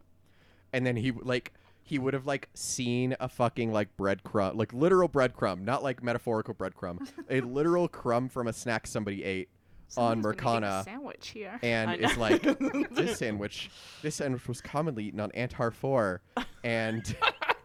[0.74, 1.54] and then he like
[1.84, 6.54] he would have like seen a fucking like breadcrumb, like literal breadcrumb, not like metaphorical
[6.54, 9.50] breadcrumb, a literal crumb from a snack somebody ate
[9.98, 11.60] on Someone's been eating a Mercana, sandwich here.
[11.62, 12.42] and it's like
[12.92, 13.70] this sandwich.
[14.02, 16.22] This sandwich was commonly eaten on Antar Four,
[16.64, 17.16] and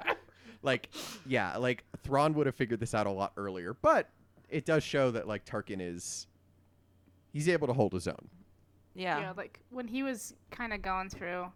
[0.62, 0.88] like
[1.24, 4.08] yeah, like Thrawn would have figured this out a lot earlier, but
[4.48, 6.26] it does show that like Tarkin is
[7.32, 8.28] he's able to hold his own.
[8.94, 9.20] Yeah.
[9.20, 11.46] yeah, like when he was kind of going through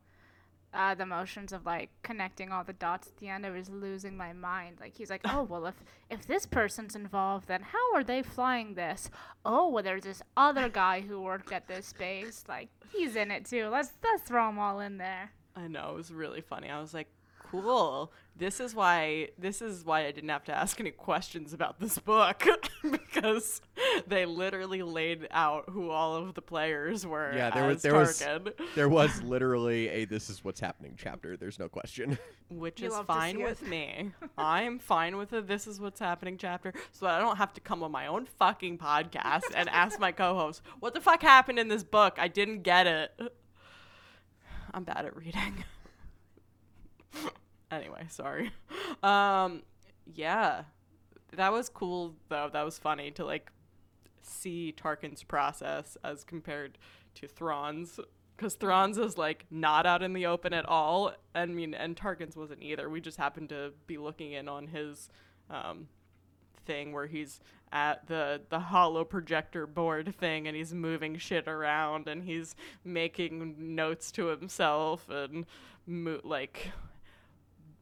[0.73, 4.17] uh, the motions of like connecting all the dots at the end, I was losing
[4.17, 4.79] my mind.
[4.81, 5.75] Like he's like, oh well, if
[6.11, 9.11] if this person's involved, then how are they flying this?
[9.45, 12.45] Oh well, there's this other guy who worked at this base.
[12.49, 13.69] Like he's in it too.
[13.69, 15.33] Let's let's throw them all in there.
[15.57, 16.71] I know it was really funny.
[16.71, 17.09] I was like,
[17.51, 18.13] cool.
[18.37, 21.99] This is why this is why I didn't have to ask any questions about this
[21.99, 22.43] book
[22.91, 23.61] because
[24.07, 27.33] they literally laid out who all of the players were.
[27.37, 30.95] Yeah, there was- as there was- Tarkin, There was literally a "This is what's happening"
[30.97, 31.37] chapter.
[31.37, 32.19] There's no question.
[32.49, 34.13] which You is fine with me.
[34.39, 37.61] I'm fine with a This is what's happening chapter, so that I don't have to
[37.61, 41.69] come on my own fucking podcast and ask my co-host what the fuck happened in
[41.69, 42.15] this book.
[42.19, 43.13] I didn't get it.
[44.73, 45.65] I'm bad at reading.
[47.71, 48.53] anyway, sorry.
[49.03, 49.63] Um,
[50.15, 50.65] yeah,
[51.37, 52.51] that was cool though.
[52.53, 53.51] That was funny to like
[54.23, 56.79] see Tarkin's process as compared
[57.17, 57.99] to Thrawn's.
[58.37, 61.13] Because Thrawn's is like not out in the open at all.
[61.35, 62.89] I mean, and Tarkin's wasn't either.
[62.89, 65.09] We just happened to be looking in on his
[65.51, 65.89] um,
[66.65, 67.41] thing where he's
[67.73, 73.55] at the the hollow projector board thing and he's moving shit around and he's making
[73.75, 75.47] notes to himself and
[75.87, 76.73] mo- like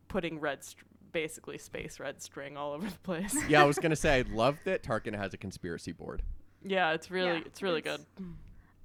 [0.09, 3.37] putting red st- basically space red string all over the place.
[3.49, 6.23] yeah, I was gonna say I love that Tarkin has a conspiracy board.
[6.64, 8.27] yeah, it's really Yeah, it's really it's- good.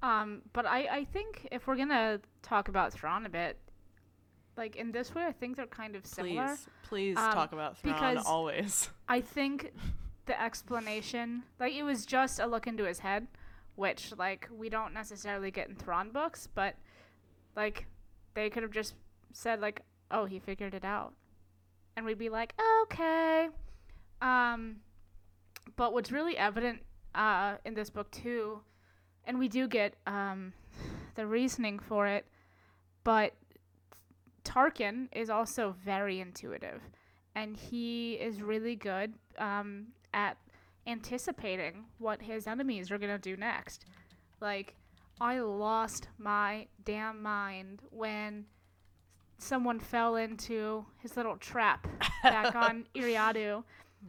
[0.02, 3.58] Um, but I, I think if we're gonna talk about Thrawn a bit,
[4.56, 6.46] like in this way, I think they're kind of similar.
[6.46, 8.90] Please, please Um, talk about Thrawn because- always.
[9.08, 9.72] I think
[10.26, 13.26] the explanation, like it was just a look into his head,
[13.76, 16.76] which like we don't necessarily get in Thrawn books, but
[17.56, 17.86] like
[18.34, 18.94] they could have just
[19.32, 19.82] said like,
[20.14, 21.14] "Oh, he figured it out,"
[21.96, 23.48] and we'd be like, "Okay."
[24.22, 24.76] Um,
[25.76, 26.80] but what's really evident
[27.14, 28.60] uh, in this book too,
[29.24, 30.52] and we do get um,
[31.14, 32.26] the reasoning for it,
[33.02, 33.34] but
[34.44, 36.80] Tarkin is also very intuitive
[37.34, 40.36] and he is really good um, at
[40.86, 43.84] anticipating what his enemies are gonna do next.
[44.40, 44.74] Like,
[45.20, 48.46] I lost my damn mind when
[49.38, 51.86] someone fell into his little trap
[52.22, 53.64] back on Eriadu,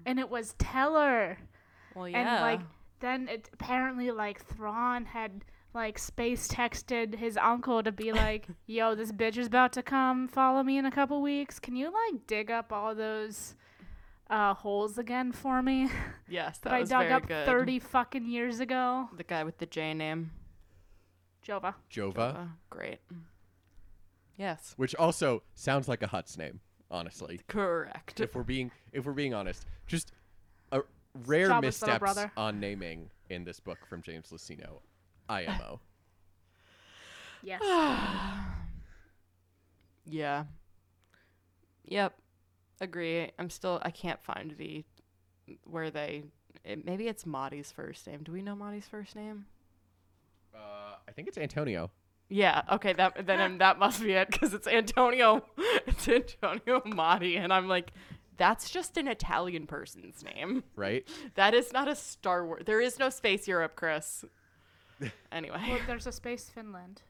[0.06, 1.38] and it was Teller.
[1.96, 2.20] Well, yeah.
[2.20, 2.62] And like,
[3.00, 8.96] then it apparently like Thrawn had like space texted his uncle to be like, "Yo,
[8.96, 11.60] this bitch is about to come follow me in a couple weeks.
[11.60, 13.56] Can you like dig up all those
[14.30, 15.90] uh, holes again for me
[16.28, 17.46] yes, that, that I was dug very up good.
[17.46, 20.32] thirty fucking years ago?" The guy with the J name.
[21.46, 21.76] Jova.
[21.92, 22.50] Jova, Jova.
[22.72, 23.00] Great.
[24.38, 24.74] Yes.
[24.78, 26.60] which also sounds like a Hutt's name.
[26.92, 28.20] Honestly, Correct.
[28.20, 30.12] if we're being if we're being honest, just
[30.72, 30.82] a
[31.26, 32.32] rare Jabba's little missteps brother.
[32.38, 34.82] on naming in this book from James Luceno.
[35.30, 35.80] IMO.
[37.44, 37.62] Yes.
[40.06, 40.46] Yeah.
[41.86, 42.14] Yep.
[42.82, 43.32] Agree.
[43.40, 43.80] I'm still.
[43.84, 44.84] I can't find the
[45.66, 46.24] where they.
[46.64, 48.22] It, maybe it's Motti's first name.
[48.24, 49.46] Do we know Motti's first name?
[50.56, 51.92] uh, I think it's Antonio.
[52.30, 52.64] Yeah.
[52.72, 52.94] Okay.
[52.94, 55.44] That then that must be it because it's Antonio.
[55.88, 57.92] It's Antonio Motti, and I'm like,
[58.38, 60.64] that's just an Italian person's name.
[60.76, 61.08] Right?
[61.36, 62.64] That is not a Star Wars.
[62.66, 64.26] There is no space Europe, Chris.
[65.32, 65.62] Anyway.
[65.68, 67.02] well, there's a space Finland.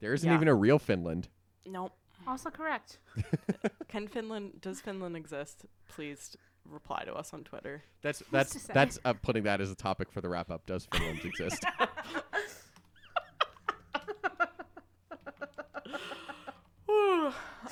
[0.00, 0.34] There isn't Yeah.
[0.36, 1.28] even a real Finland.
[1.66, 1.92] Nope.
[2.26, 2.98] Also correct.
[3.88, 4.60] Can Finland?
[4.60, 5.64] Does Finland exist?
[5.88, 6.36] Please
[6.68, 7.82] reply to us on Twitter.
[8.02, 10.64] That's that's that's uh, putting that as a topic for the wrap up.
[10.66, 11.64] Does Finland exist?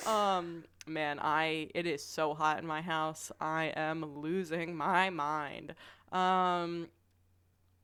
[0.05, 3.31] Um, man, I it is so hot in my house.
[3.39, 5.75] I am losing my mind.
[6.11, 6.87] Um,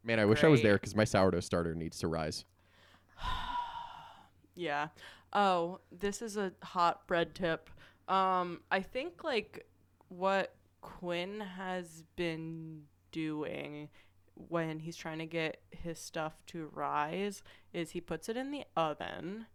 [0.03, 2.45] Man, I wish I was there because my sourdough starter needs to rise.
[4.55, 4.87] yeah.
[5.33, 7.69] Oh, this is a hot bread tip.
[8.07, 9.67] Um, I think like
[10.07, 13.89] what Quinn has been doing
[14.47, 17.43] when he's trying to get his stuff to rise
[17.73, 19.47] is he puts it in the oven,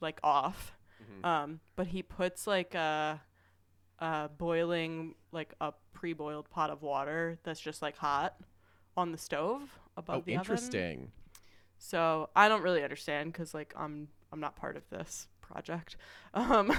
[0.00, 0.75] like off.
[1.24, 3.20] Um, but he puts like a,
[3.98, 8.36] a boiling, like a pre-boiled pot of water that's just like hot
[8.96, 9.62] on the stove
[9.96, 10.40] above Oh, the oven.
[10.40, 11.12] interesting.
[11.78, 15.96] So I don't really understand because like I'm I'm not part of this project.
[16.34, 16.70] Um,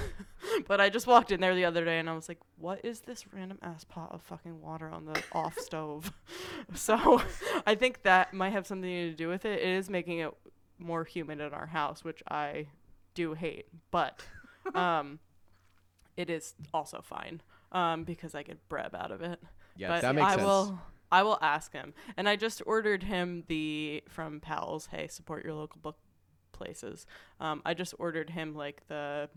[0.68, 3.00] but I just walked in there the other day and I was like, what is
[3.00, 6.12] this random ass pot of fucking water on the off stove?
[6.74, 7.20] So
[7.66, 9.58] I think that might have something to do with it.
[9.60, 10.30] It is making it
[10.78, 12.66] more humid in our house, which I
[13.18, 14.22] do hate, but
[14.74, 15.18] um,
[16.16, 17.40] it is also fine
[17.72, 19.40] um, because I get breb out of it
[19.76, 20.42] Yeah, but that makes I sense.
[20.46, 20.78] will
[21.10, 21.94] I will ask him.
[22.16, 25.96] And I just ordered him the from Pals, hey, support your local book
[26.52, 27.06] places.
[27.40, 29.28] Um, I just ordered him like the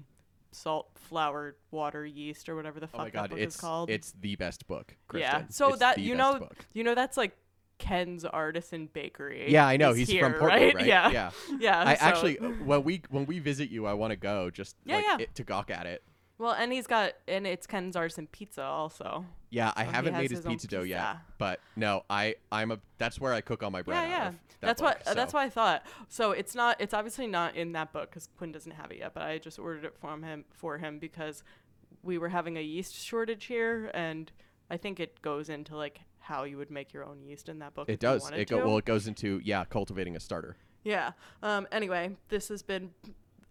[0.52, 3.62] salt flour water yeast or whatever the Oh fuck my god, that book it's is
[3.62, 3.90] called.
[3.90, 4.96] it's the best book.
[5.08, 5.32] Kristen.
[5.42, 6.58] Yeah, so It's that- the you know- book.
[6.74, 7.38] you know that's like
[7.82, 9.52] Ken's Artisan Bakery.
[9.52, 9.94] Yeah, I know.
[9.94, 10.86] He's here, from Portland, right?
[10.86, 11.32] Yeah, yeah.
[11.60, 11.84] yeah.
[11.86, 14.96] I so- actually, when we when we visit you, I want to go just Yeah,
[14.96, 15.18] like yeah.
[15.20, 16.04] It, to gawk at it.
[16.38, 19.26] well, and he's got and it's Ken's Artisan Pizza also.
[19.50, 22.72] Yeah, I So he haven't made his his pizza dough yet, but no, I I'm
[22.72, 24.08] a that's where I cook all my bread.
[24.10, 24.30] Yeah, yeah.
[24.30, 25.38] that that's book, what that's so.
[25.40, 25.84] what I thought.
[26.08, 29.14] So it's not it's obviously not in that book because Quinn doesn't have it yet.
[29.14, 31.44] But I just ordered it from him for him because
[32.04, 34.32] we were having a yeast shortage here, and
[34.70, 37.74] I think it goes into like how you would make your own yeast in that
[37.74, 37.89] book.
[37.89, 38.24] It if does.
[38.24, 38.65] wanted It go to.
[38.65, 38.78] well.
[38.78, 40.55] It goes into yeah, cultivating a starter.
[40.84, 41.11] Yeah.
[41.43, 41.67] Um.
[41.72, 42.91] Anyway, this has been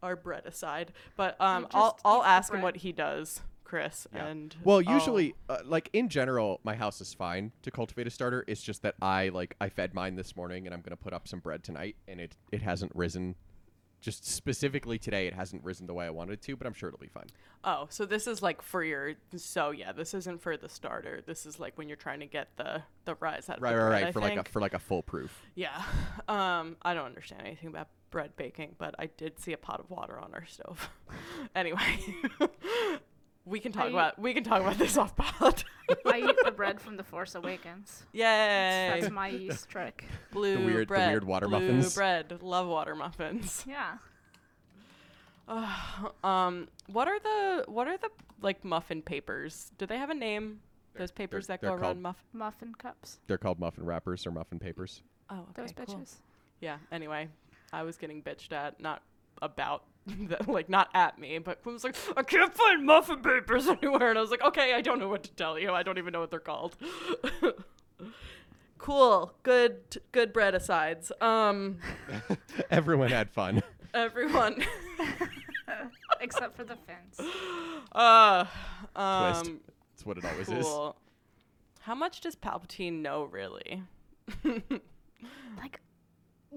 [0.02, 4.06] our bread aside, but um, I'll I'll the ask him what he does, Chris.
[4.14, 4.26] Yeah.
[4.26, 8.44] And Well, usually, uh, like in general, my house is fine to cultivate a starter.
[8.46, 11.28] It's just that I like I fed mine this morning, and I'm gonna put up
[11.28, 13.34] some bread tonight, and it it hasn't risen.
[14.00, 16.88] Just specifically today, it hasn't risen the way I wanted it to, but I'm sure
[16.88, 17.26] it'll be fine.
[17.64, 19.14] Oh, so this is like for your.
[19.36, 21.22] So yeah, this isn't for the starter.
[21.26, 23.76] This is like when you're trying to get the the rise out of Right, the
[23.76, 24.08] right, bread, right.
[24.08, 25.42] I For like a for like a foolproof.
[25.54, 25.82] Yeah.
[26.28, 29.90] Um, I don't understand anything about bread baking, but I did see a pot of
[29.90, 30.88] water on our stove.
[31.56, 31.98] anyway,
[33.46, 35.64] we can talk I- about we can talk about this off pod.
[36.06, 38.04] I eat the bread from The Force Awakens.
[38.12, 38.98] Yay!
[39.00, 40.04] That's my yeast trick.
[40.32, 41.10] blue weird- the bread.
[41.10, 41.94] weird water blue muffins.
[41.94, 42.38] bread.
[42.42, 43.64] Love water muffins.
[43.68, 43.96] Yeah.
[46.22, 48.10] Um, what are the what are the
[48.40, 49.72] like muffin papers?
[49.78, 50.60] Do they have a name?
[50.92, 52.24] They're- Those papers they're- that go they're around called- muffin.
[52.32, 53.18] Muffin cups.
[53.26, 55.02] They're called muffin wrappers or muffin papers.
[55.28, 55.96] Oh, okay, Those cool.
[55.96, 56.14] bitches.
[56.60, 56.76] Yeah.
[56.92, 57.28] Anyway,
[57.72, 59.02] I was getting bitched at, not
[59.42, 63.66] about, the, like not at me, but I was like, I can't find muffin papers
[63.68, 65.72] anywhere, and I was like, okay, I don't know what to tell you.
[65.72, 66.76] I don't even know what they're called.
[68.78, 69.32] cool.
[69.42, 70.00] Good.
[70.12, 71.12] Good bread asides.
[71.20, 71.78] Um,
[72.70, 73.62] Everyone had fun.
[73.94, 74.62] everyone.
[76.20, 77.30] Except for the fins.
[77.92, 78.56] uh, Twist.
[78.96, 79.60] um,
[79.92, 80.64] That's what it always is.
[80.64, 80.96] cool.
[81.80, 83.82] How much does Palpatine know, really?
[84.44, 85.80] Like,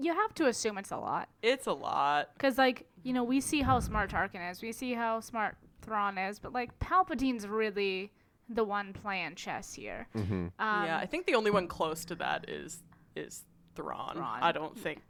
[0.00, 1.28] you have to assume it's a lot.
[1.42, 2.30] It's a lot.
[2.34, 4.62] Because, like, you know, we see how smart Tarkin is.
[4.62, 6.38] We see how smart Thrawn is.
[6.38, 8.12] But, like, Palpatine's really
[8.48, 10.06] the one playing chess here.
[10.16, 10.34] Mm-hmm.
[10.34, 12.82] Um, yeah, I think the only one close to that is
[13.16, 14.16] is Thrawn.
[14.16, 14.42] Thrawn.
[14.42, 15.00] I don't think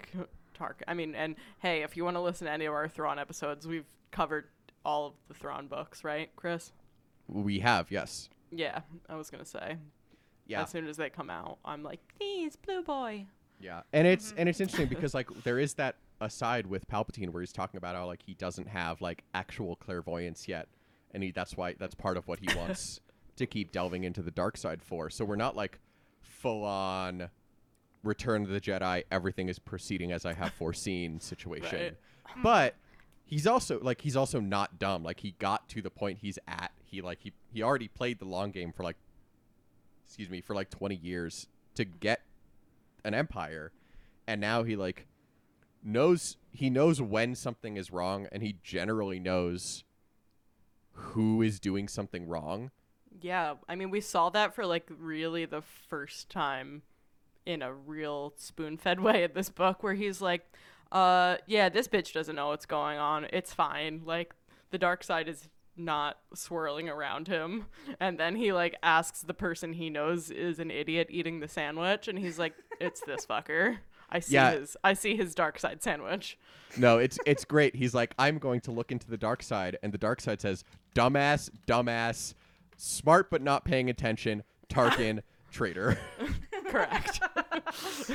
[0.55, 0.82] Tark.
[0.87, 3.66] I mean, and hey, if you want to listen to any of our Thrawn episodes,
[3.66, 4.47] we've covered
[4.85, 6.72] all of the Thrawn books, right, Chris?
[7.26, 8.28] We have, yes.
[8.51, 9.78] Yeah, I was gonna say.
[10.47, 10.62] Yeah.
[10.62, 13.26] As soon as they come out, I'm like, please, Blue Boy.
[13.65, 14.41] Yeah, and it's mm-hmm.
[14.41, 17.97] and it's interesting because like there is that aside with Palpatine where he's talking about
[17.97, 20.69] how like he doesn't have like actual clairvoyance yet,
[21.12, 23.01] and he that's why that's part of what he wants
[23.37, 25.09] to keep delving into the dark side for.
[25.09, 25.79] So we're not like
[26.21, 27.31] full on
[28.03, 29.05] Return of the Jedi.
[29.11, 31.97] Everything is proceeding as I have foreseen situation,
[32.27, 32.43] Right.
[32.43, 32.75] but
[33.25, 35.03] he's also like he's also not dumb.
[35.03, 36.73] Like he got to the point he's at.
[36.85, 38.97] He like he he already played the long game for like
[40.05, 42.21] excuse me for like 20 years to get
[43.05, 43.72] an empire
[44.26, 45.07] and now he like
[45.82, 49.84] knows he knows when something is wrong and he generally knows
[50.92, 52.70] who is doing something wrong
[53.20, 56.82] Yeah, I mean, we saw that for like really the first time
[57.46, 60.42] in a real spoon-fed way in this book, where he's like,
[60.90, 63.26] "Uh, yeah, this bitch doesn't know what's going on.
[63.32, 64.02] It's fine.
[64.05, 64.34] Like,
[64.70, 67.66] the dark side is not swirling around him."
[68.00, 72.09] And then he like asks the person he knows is an idiot eating the sandwich,
[72.09, 73.79] and he's like, "It's this fucker."
[74.11, 74.53] I see Yeah.
[74.53, 76.39] his I see his dark side sandwich.
[76.77, 79.93] no it's it's great he's like i'm going to look into the dark side and
[79.93, 80.64] the dark side says
[80.95, 82.35] dumbass dumbass
[82.77, 85.20] smart but not paying attention tarkin
[85.53, 85.97] traitor
[86.68, 87.20] Correct.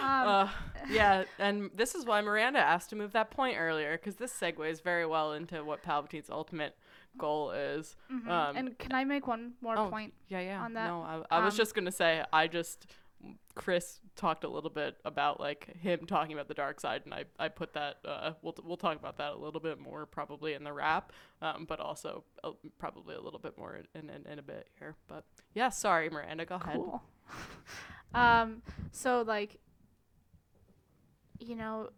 [0.00, 0.48] Um, Uh,
[0.90, 4.82] yeah, and this is why Miranda asked to move that point earlier, because this segues
[4.82, 6.76] very well into what Palpatine's ultimate
[7.18, 7.96] goal is.
[8.10, 8.28] mhm.
[8.28, 10.14] um, and can I make one more oh, point?
[10.28, 10.62] Yeah, yeah.
[10.62, 10.86] on that.
[10.86, 12.86] No, I, I was Um, just gonna say, I just
[13.54, 17.24] Chris talked a little bit about like him talking about the dark side, and I,
[17.38, 17.96] I put that.
[18.04, 21.66] Uh, we'll we'll talk about that a little bit more probably in the wrap, um,
[21.68, 24.96] but also uh, probably a little bit more in, in in a bit here.
[25.08, 26.76] But yeah, sorry, Miranda, go ahead.
[26.76, 27.02] Cool.
[28.14, 29.58] um, so like,
[31.38, 31.90] you know,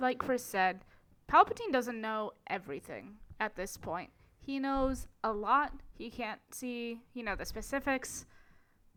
[0.00, 0.84] like Chris said,
[1.30, 4.10] Palpatine doesn't know everything at this point.
[4.38, 5.72] He knows a lot.
[5.92, 8.26] He can't see, you know, the specifics.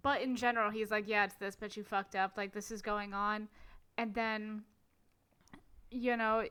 [0.02, 2.34] But in general, he's like, yeah, it's this, but you fucked up.
[2.38, 3.50] Like, this is going on.
[3.98, 4.64] And then,
[5.92, 6.46] you know,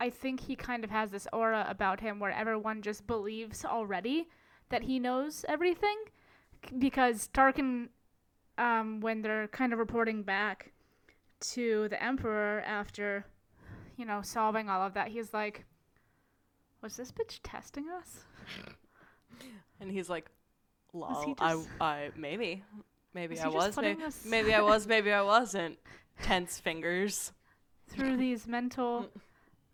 [0.00, 4.28] I think he kind of has this aura about him where everyone just believes already
[4.70, 5.96] that he knows everything
[6.78, 7.88] because Tarkin,
[8.58, 10.72] um, when they're kind of reporting back
[11.40, 13.24] to the Emperor after,
[13.96, 15.64] you know, solving all of that, he's like,
[16.82, 18.24] "Was this bitch testing us?"
[19.80, 20.30] And he's like,
[20.98, 22.62] lol, I, just- I, maybe.
[23.14, 23.76] Maybe Was I was.
[23.76, 24.86] Maybe, us- maybe I was.
[24.86, 25.78] Maybe I wasn't.
[26.22, 27.32] Tense fingers.
[27.88, 29.06] through these mental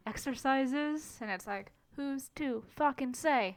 [0.06, 3.56] exercises and it's like who's to fucking say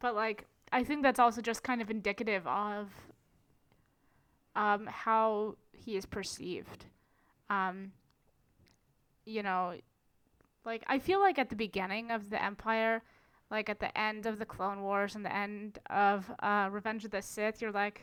[0.00, 2.88] but like i think that's also just kind of indicative of
[4.56, 6.86] um how he is perceived
[7.48, 7.92] um
[9.24, 9.74] you know
[10.64, 13.02] like i feel like at the beginning of the empire
[13.50, 17.10] like at the end of the clone wars and the end of uh revenge of
[17.10, 18.02] the sith you're like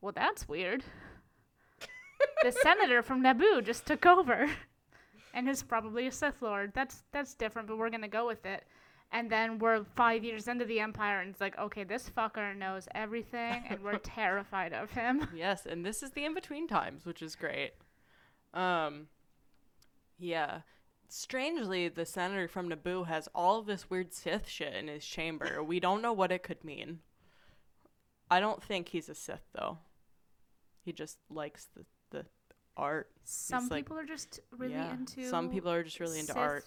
[0.00, 0.84] well that's weird
[2.42, 4.48] the senator from Naboo just took over
[5.36, 6.72] and is probably a Sith Lord.
[6.74, 8.64] That's that's different, but we're gonna go with it.
[9.12, 12.88] And then we're five years into the Empire, and it's like, okay, this fucker knows
[12.92, 15.28] everything, and we're terrified of him.
[15.32, 17.74] Yes, and this is the in between times, which is great.
[18.52, 19.06] Um,
[20.18, 20.62] yeah.
[21.08, 25.62] Strangely, the senator from Naboo has all of this weird Sith shit in his chamber.
[25.66, 27.00] We don't know what it could mean.
[28.30, 29.78] I don't think he's a Sith though.
[30.84, 32.26] He just likes the the
[32.76, 33.10] art.
[33.24, 34.92] Some like- people are just really yeah.
[34.94, 36.64] into Some people are just really into Sith art.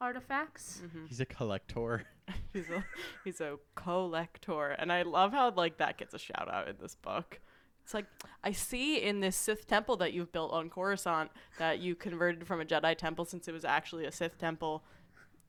[0.00, 0.80] artifacts.
[0.92, 2.04] hmm He's a collector.
[2.54, 2.84] He's a
[3.24, 6.94] he's a collector, and I love how like that gets a shout out in this
[6.94, 7.38] book.
[7.84, 8.06] It's like
[8.42, 12.60] I see in this Sith temple that you've built on Coruscant that you converted from
[12.60, 14.82] a Jedi temple since it was actually a Sith temple.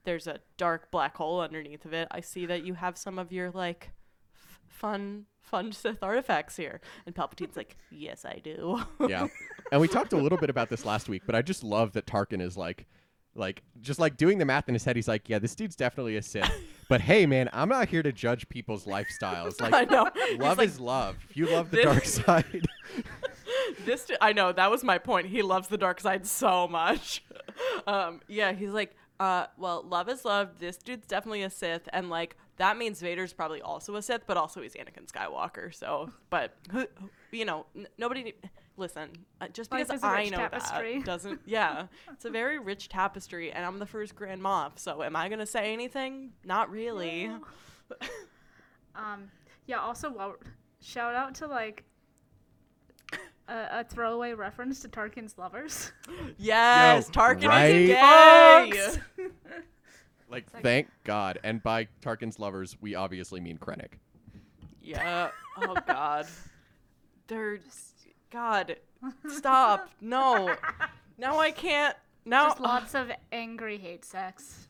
[0.03, 2.09] There's a dark black hole underneath of it.
[2.11, 3.91] I see that you have some of your like
[4.35, 6.81] f- fun fun Sith artifacts here.
[7.05, 9.27] And Palpatine's like, "Yes, I do." yeah.
[9.71, 12.05] And we talked a little bit about this last week, but I just love that
[12.05, 12.85] Tarkin is like
[13.33, 16.17] like just like doing the math in his head, he's like, Yeah, this dude's definitely
[16.17, 16.51] a Sith.
[16.87, 19.59] But hey man, I'm not here to judge people's lifestyles.
[19.61, 20.09] Like, I know.
[20.37, 21.17] Love like, is love.
[21.29, 22.67] If you love the This- dark side.
[23.85, 25.27] this I know that was my point.
[25.27, 27.23] He loves the dark side so much.
[27.87, 30.59] um, yeah, he's like, uh, well, love is love.
[30.59, 34.37] This dude's definitely a Sith, and like that means Vader's probably also a Sith, but
[34.37, 35.73] also he's Anakin Skywalker.
[35.73, 36.85] So, but who,
[37.31, 38.33] you know, n- nobody.
[38.77, 39.09] Listen,
[39.39, 40.97] uh, just Life because is a I rich know tapestry.
[40.97, 41.41] that doesn't.
[41.45, 44.77] Yeah, it's a very rich tapestry, and I'm the first Grand Moff.
[44.77, 46.31] So, am I gonna say anything?
[46.43, 47.31] Not really.
[48.95, 49.29] Um,
[49.67, 49.79] yeah.
[49.79, 50.35] Also, well,
[50.81, 51.83] shout out to like
[53.49, 55.91] a, a throwaway reference to Tarkin's lovers.
[56.37, 57.75] Yes, Tarkin right?
[57.75, 58.71] is gay.
[58.71, 58.99] Folks.
[60.27, 61.37] Like, like- thank God.
[61.43, 63.99] And by Tarkin's lovers, we obviously mean Krennic.
[64.81, 65.29] Yeah.
[65.57, 66.25] Oh God.
[67.27, 67.59] They're
[68.31, 68.77] God.
[69.29, 69.89] Stop.
[70.01, 70.55] No.
[71.17, 71.95] Now I can't.
[72.25, 72.49] Now.
[72.49, 74.67] Just lots of angry hate sex.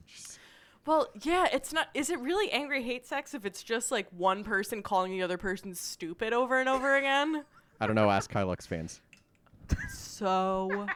[0.86, 1.48] well, yeah.
[1.52, 1.88] It's not.
[1.94, 5.38] Is it really angry hate sex if it's just like one person calling the other
[5.38, 7.44] person stupid over and over again?
[7.82, 9.02] I don't know, ask Kylux fans.
[9.90, 10.88] So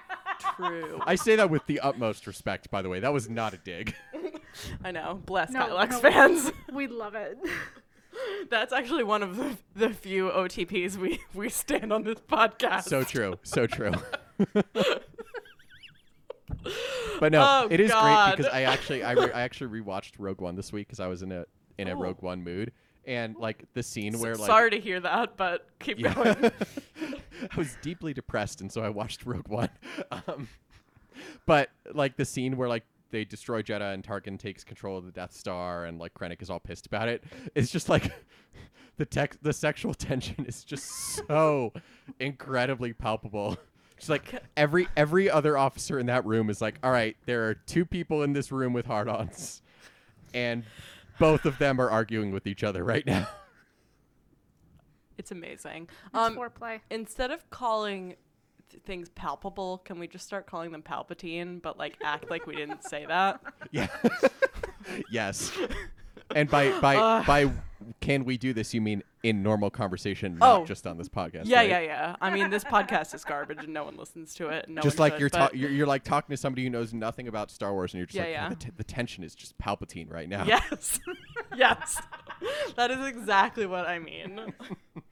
[0.55, 1.01] true.
[1.05, 2.99] I say that with the utmost respect, by the way.
[2.99, 3.95] That was not a dig.
[4.83, 5.19] I know.
[5.25, 5.99] Bless No, Kylux no.
[5.99, 6.51] fans.
[6.71, 7.37] We love it.
[8.49, 12.83] That's actually one of the, the few OTPs we we stand on this podcast.
[12.83, 13.35] so true.
[13.43, 13.91] So true.
[17.19, 18.35] but no, Oh, it is God.
[18.35, 21.07] great because I actually I, re- I actually rewatched Rogue One this week because I
[21.07, 21.45] was in a
[21.77, 21.99] in a Oh.
[22.01, 22.71] Rogue One mood
[23.05, 26.13] and like the scene where like Sorry to hear that, but keep Yeah.
[26.13, 26.35] going.
[27.51, 29.69] I was deeply depressed, and so I watched Rogue One.
[30.27, 30.47] Um,
[31.45, 35.11] but like the scene where like they destroy Jedha and Tarkin takes control of the
[35.11, 37.23] Death Star, and like Krennic is all pissed about it.
[37.55, 38.11] It's just like
[38.97, 40.85] the tech, the sexual tension is just
[41.27, 41.73] so
[42.19, 43.57] incredibly palpable.
[43.97, 47.53] Just like every every other officer in that room is like, all right, there are
[47.55, 49.61] two people in this room with hard-ons,
[50.33, 50.63] and
[51.19, 53.27] both of them are arguing with each other right now.
[55.17, 55.89] It's amazing.
[56.07, 56.79] It's Um, foreplay.
[56.89, 58.17] instead of calling th-
[58.85, 62.83] things palpable, can we just start calling them Palpatine, but like act like we didn't
[62.83, 63.41] say that?
[63.71, 63.87] Yeah.
[65.11, 65.51] yes.
[66.35, 67.25] And by by Ugh.
[67.25, 67.51] by
[68.01, 68.73] can we do this?
[68.73, 70.65] You mean in normal conversation, not Oh.
[70.65, 71.43] just on this podcast?
[71.45, 71.69] yeah, right?
[71.69, 72.15] yeah, yeah.
[72.21, 74.69] I mean, this podcast is garbage and no one listens to it.
[74.69, 77.27] No just like should, you're, ta- you're you're like talking to somebody who knows nothing
[77.27, 78.49] about Star Wars, and you're just Yeah, like, yeah.
[78.49, 80.45] "God, the, t- the tension is just Palpatine right now.
[80.45, 80.99] Yes,
[81.55, 82.01] yes,
[82.75, 84.53] that is exactly what I mean.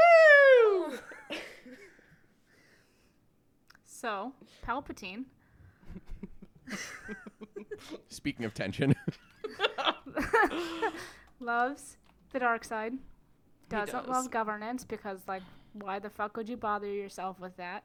[0.00, 0.98] Woo!
[3.84, 4.32] So,
[4.66, 5.24] Palpatine
[8.08, 8.94] Speaking of tension,
[11.40, 11.96] loves
[12.32, 12.94] the dark side.
[13.68, 14.08] Doesn't does.
[14.08, 15.42] love governance because, like,
[15.72, 17.84] why the fuck would you bother yourself with that?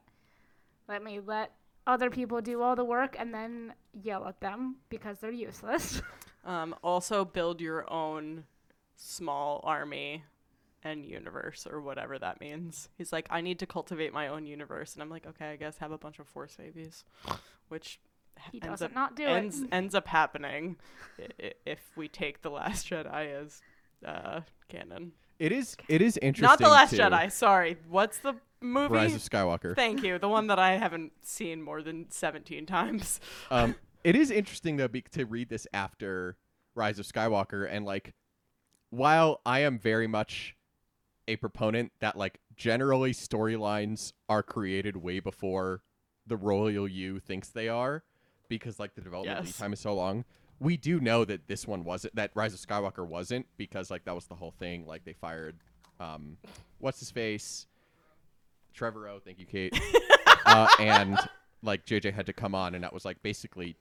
[0.88, 1.51] Let me let
[1.88, 6.01] other people do all the work and then yell at them because they're useless.
[6.45, 8.43] Um, also, build your own
[8.95, 10.24] small army
[10.86, 12.88] and universe or whatever that means.
[12.97, 15.77] He's like, I need to cultivate my own universe, and I'm like, okay, I guess
[15.79, 17.03] have a bunch of force babies,
[17.67, 17.99] which
[18.51, 19.69] He ends doesn't up not do ends it.
[19.73, 20.77] ends up happening
[21.19, 23.61] i- i- if we take the Last Jedi as
[24.05, 25.11] uh, canon.
[25.39, 26.47] It is it is interesting.
[26.47, 26.97] Not the Last too.
[26.97, 27.29] Jedi.
[27.31, 28.93] Sorry, what's the movie?
[28.93, 29.75] Rise of Skywalker.
[29.75, 30.17] Thank you.
[30.19, 33.19] The one that I haven't seen more than 17 times.
[33.51, 36.38] um, it is interesting though be- to read this after
[36.75, 38.13] Rise of Skywalker, and like,
[38.91, 40.55] while I am very much
[41.28, 45.82] a proponent that like generally storylines are created way before
[46.28, 48.03] the royal you thinks they are,
[48.47, 50.26] because like the development lead time is so long.
[50.59, 54.15] We do know that this one wasn't that Rise of Skywalker wasn't because like that
[54.15, 54.86] was the whole thing.
[54.86, 55.57] Like they fired,
[55.99, 56.38] um,
[56.80, 57.67] what's his face,
[58.78, 59.21] Trevorrow.
[59.21, 59.78] Thank you, Kate.
[60.45, 61.17] uh, and
[61.61, 63.76] like JJ had to come on, and that was like basically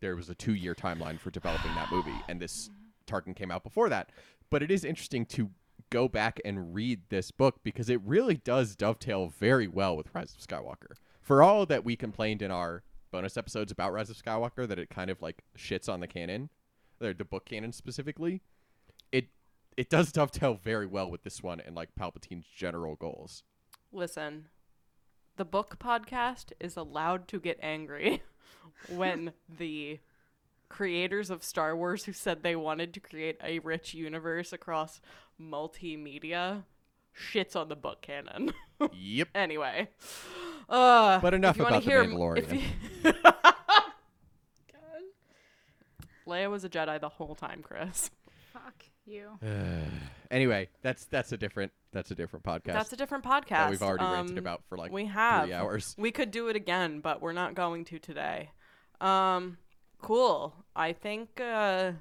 [0.00, 2.70] there was a two year timeline for developing that movie, and this
[3.06, 4.10] Tarkin came out before that.
[4.50, 5.50] But it is interesting to
[5.92, 10.34] go back and read this book because it really does dovetail very well with Rise
[10.34, 10.96] of Skywalker.
[11.20, 14.88] For all that we complained in our bonus episodes about Rise of Skywalker that it
[14.88, 16.48] kind of like shits on the canon,
[16.98, 18.40] the book canon specifically,
[19.12, 19.26] it
[19.76, 23.44] it does dovetail very well with this one and like Palpatine's general goals.
[23.92, 24.46] Listen,
[25.36, 28.22] the book podcast is allowed to get angry
[28.88, 30.00] when the
[30.72, 35.00] creators of Star Wars who said they wanted to create a rich universe across
[35.40, 36.64] multimedia
[37.14, 38.52] shits on the book canon.
[38.92, 39.28] yep.
[39.34, 39.88] anyway.
[40.68, 42.38] Uh, But enough if you about The hear- Mandalorian.
[42.38, 43.12] if you-
[46.26, 48.10] Leia was a Jedi the whole time, Chris.
[48.52, 49.38] Fuck you.
[50.30, 53.48] anyway, that's that's a different that's a different podcast That's a different podcast.
[53.48, 55.94] that we've already ranted Um, about for like we have three hours.
[55.98, 58.50] We could do it again, but we're not going to today.
[59.00, 59.58] Um,
[60.02, 60.54] cool.
[60.76, 61.92] I think uh,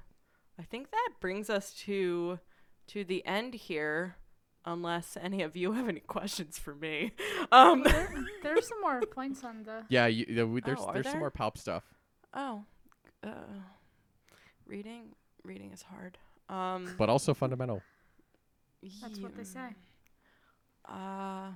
[0.59, 2.39] I think that brings us to
[2.87, 4.15] to the end here.
[4.63, 7.13] Unless any of you have any questions for me.
[7.51, 9.83] Um, There, there's some more points on the.
[9.89, 11.83] Yeah, you, yeah, we, there's Oh, are there's some more palp stuff.
[12.35, 12.63] oh,
[13.23, 13.29] uh,
[14.67, 16.17] reading reading is hard.
[16.47, 17.81] Um, but also fundamental.
[19.01, 19.69] That's what they say.
[20.87, 21.51] Uh,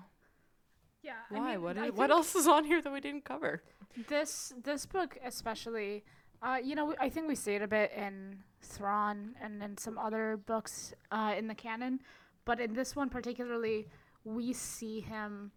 [1.03, 1.13] Yeah.
[1.29, 1.51] I why?
[1.51, 1.77] mean, what?
[1.77, 3.61] I Is, what else is on here that we didn't cover?
[4.09, 6.03] This this book especially,
[6.41, 9.97] uh, you know, I think we see it a bit in Thrawn and in some
[9.97, 11.99] other books uh, in the canon,
[12.45, 13.87] but in this one particularly,
[14.23, 15.51] we see him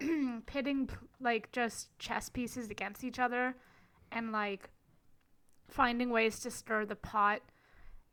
[0.46, 0.88] pitting
[1.20, 3.56] like just chess pieces against each other,
[4.12, 4.70] and like
[5.68, 7.40] finding ways to stir the pot,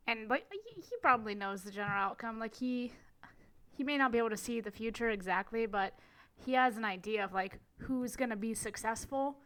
[0.06, 2.38] and like he probably knows the general outcome.
[2.38, 2.92] Like he
[3.70, 5.94] he may not be able to see the future exactly, but
[6.36, 9.36] he has an idea of like who's gonna be successful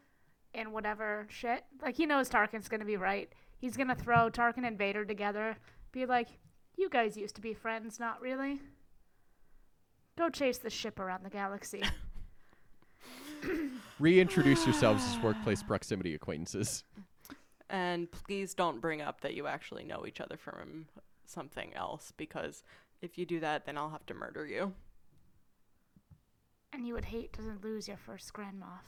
[0.54, 1.64] in whatever shit.
[1.82, 3.32] Like he knows Tarkin's gonna be right.
[3.58, 5.56] He's gonna throw Tarkin and Vader together,
[5.92, 6.28] be like,
[6.76, 8.60] "You guys used to be friends, not really.
[10.16, 11.82] Go chase the ship around the galaxy."
[13.98, 16.84] Reintroduce yourselves as workplace proximity acquaintances.
[17.70, 20.86] And please don't bring up that you actually know each other from
[21.26, 22.62] something else because
[23.02, 24.72] if you do that, then I'll have to murder you.
[26.72, 28.84] and you would hate to lose your first Grand Moff.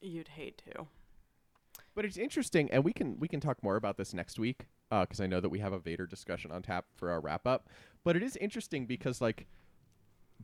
[0.00, 0.86] You'd hate to.
[1.94, 5.20] But it's interesting, and we can we can talk more about this next week because
[5.20, 7.68] I know that we have a Vader discussion on tap for our wrap up.
[8.04, 9.46] But it is interesting because like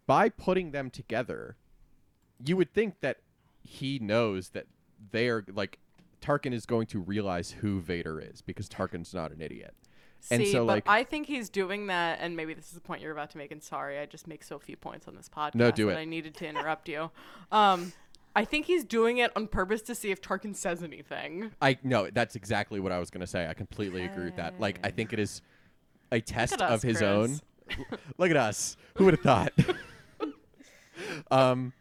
[0.07, 1.57] by putting them together,
[2.44, 3.18] you would think that
[3.62, 4.66] he knows that
[5.11, 5.78] they are like
[6.20, 9.74] Tarkin is going to realize who Vader is because Tarkin's not an idiot.
[10.30, 12.80] And See, so, but like- I think he's doing that, and maybe this is the
[12.80, 13.52] point you're about to make.
[13.52, 15.54] And sorry, I just make so few points on this podcast.
[15.54, 16.00] No, do that it.
[16.00, 17.11] I needed to interrupt you.
[17.52, 17.92] Um,
[18.37, 21.53] I think he's doing it on purpose to see if Tarkin says anything.
[21.62, 23.49] I no, that's exactly what I was gonna say.
[23.49, 24.61] I completely agree with that.
[24.61, 25.41] Like I think it is
[26.12, 27.09] a test us, of his Chris.
[27.09, 27.41] own.
[28.18, 28.76] Look at us.
[28.97, 29.53] Who would have thought?
[31.30, 31.72] um,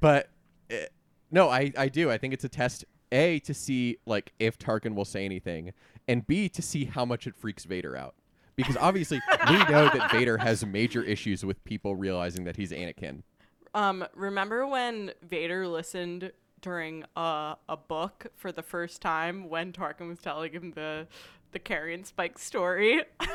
[0.00, 0.30] but
[0.72, 0.86] uh,
[1.30, 2.10] no, I I do.
[2.10, 2.86] I think it's a test.
[3.12, 5.74] A to see like if Tarkin will say anything,
[6.08, 8.14] and B to see how much it freaks Vader out.
[8.56, 9.20] Because obviously
[9.50, 13.22] we know that Vader has major issues with people realizing that he's Anakin.
[13.76, 20.08] Um, remember when Vader listened during a a book for the first time when Tarkin
[20.08, 21.06] was telling him the
[21.52, 23.02] the Carrion Spike story?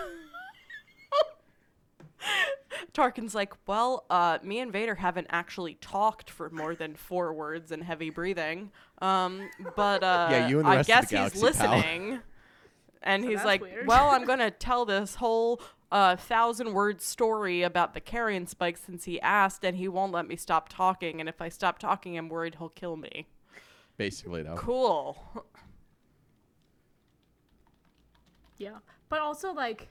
[2.93, 7.71] Tarkin's like, well, uh, me and Vader haven't actually talked for more than four words
[7.71, 8.71] and heavy breathing.
[9.01, 11.71] Um, but uh, Yeah, you and the I rest of the guess he's galaxy, pal."
[11.77, 12.19] listening.
[13.03, 13.87] And So he's like, weird.
[13.87, 15.61] well, I'm gonna tell this whole
[15.91, 20.27] uh, thousand word story about the carrion spike since he asked, and he won't let
[20.27, 21.19] me stop talking.
[21.19, 23.27] And if I stop talking, I'm worried he'll kill me.
[23.97, 24.55] Basically, though.
[24.55, 25.45] Cool.
[28.57, 28.77] Yeah.
[29.09, 29.89] But also like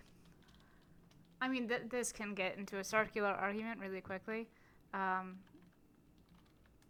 [1.40, 4.48] I mean, th- this can get into a circular argument really quickly.
[4.92, 5.38] Um,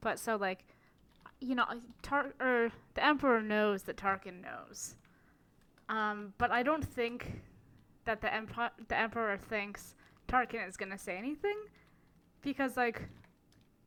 [0.01, 0.65] but so like,
[1.41, 1.65] you know,
[2.03, 4.97] Tar- or the emperor knows that Tarkin knows.
[5.89, 7.43] Um, but I don't think
[8.05, 9.95] that the emp- the emperor thinks
[10.29, 11.57] Tarkin is gonna say anything,
[12.43, 13.03] because like,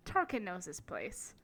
[0.05, 1.36] Tarkin knows his place.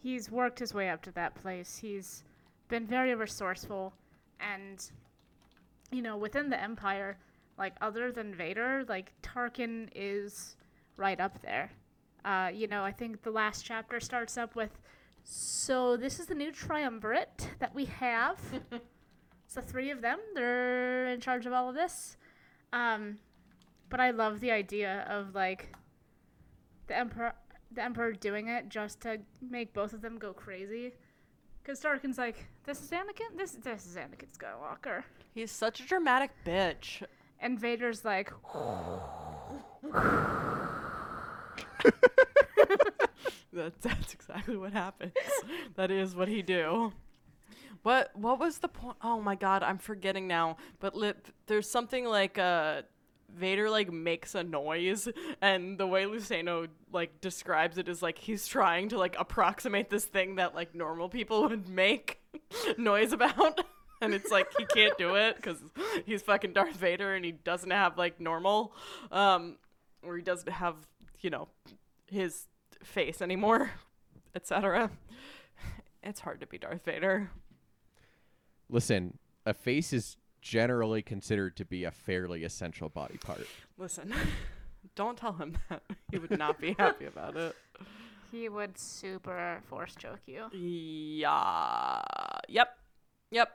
[0.00, 1.78] He's worked his way up to that place.
[1.78, 2.24] He's
[2.68, 3.92] been very resourceful,
[4.40, 4.90] and
[5.90, 7.18] you know, within the Empire,
[7.58, 10.56] like other than Vader, like Tarkin is
[10.96, 11.70] right up there.
[12.24, 14.78] Uh, you know, I think the last chapter starts up with,
[15.24, 18.38] so this is the new triumvirate that we have.
[19.48, 20.18] it's the three of them.
[20.34, 22.18] They're in charge of all of this.
[22.74, 23.16] Um,
[23.88, 25.74] but I love the idea of like
[26.86, 27.32] the emperor,
[27.72, 30.92] the emperor doing it just to make both of them go crazy.
[31.62, 33.38] Because Tarkin's like, this is Anakin.
[33.38, 35.04] This this is Anakin Skywalker.
[35.34, 37.02] He's such a dramatic bitch.
[37.40, 38.30] And Vader's like,
[43.50, 45.12] That's that's exactly what happens.
[45.76, 46.92] that is what he do.
[47.82, 48.96] What what was the point?
[49.02, 50.56] Oh my god, I'm forgetting now.
[50.80, 50.94] But
[51.46, 52.82] there's something like uh
[53.34, 55.06] Vader like makes a noise
[55.42, 60.06] and the way Luceno like describes it is like he's trying to like approximate this
[60.06, 62.20] thing that like normal people would make
[62.78, 63.60] noise about
[64.00, 65.62] and it's like he can't do it cuz
[66.06, 68.74] he's fucking Darth Vader and he doesn't have like normal
[69.12, 69.58] um
[70.02, 70.76] or he doesn't have,
[71.20, 71.48] you know,
[72.06, 72.46] his
[72.82, 73.72] face anymore,
[74.34, 74.90] etc.
[76.02, 77.30] It's hard to be Darth Vader.
[78.70, 83.46] Listen, a face is generally considered to be a fairly essential body part.
[83.76, 84.12] Listen,
[84.94, 85.82] don't tell him that.
[86.10, 87.56] He would not be happy about it.
[88.30, 90.48] he would super force choke you.
[90.52, 92.00] Yeah.
[92.48, 92.68] Yep.
[93.30, 93.48] Yep.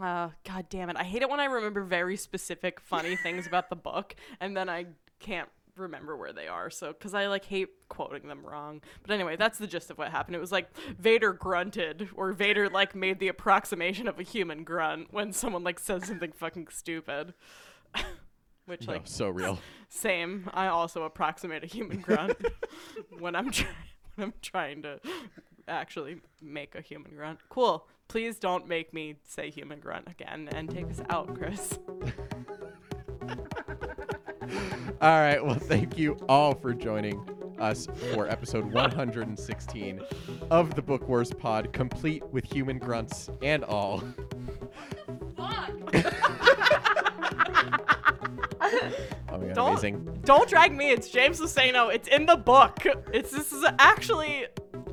[0.00, 0.96] Uh, God damn it.
[0.96, 4.68] I hate it when I remember very specific funny things about the book and then
[4.68, 4.86] I
[5.18, 5.48] can't
[5.78, 6.70] remember where they are.
[6.70, 8.82] So, because I like hate quoting them wrong.
[9.02, 10.36] But anyway, that's the gist of what happened.
[10.36, 10.68] It was like
[10.98, 15.78] Vader grunted, or Vader like made the approximation of a human grunt when someone like
[15.78, 17.34] says something fucking stupid.
[18.66, 19.58] Which No, like so real.
[19.88, 20.50] same.
[20.52, 22.36] I also approximate a human grunt
[23.18, 23.74] when I'm trying
[24.14, 25.00] when I'm trying to
[25.66, 27.38] actually make a human grunt.
[27.48, 27.86] Cool.
[28.08, 31.78] Please don't make me say human grunt again and take us out, Chris.
[35.00, 35.44] All right.
[35.44, 37.20] Well, thank you all for joining
[37.58, 40.00] us for episode 116
[40.50, 44.02] of the Book Wars Pod, complete with human grunts and all.
[49.30, 50.20] Oh my god, Don't- amazing.
[50.24, 50.90] Don't drag me.
[50.90, 51.92] It's James Luceno.
[51.94, 52.78] It's in the book.
[53.12, 54.46] It's this is actually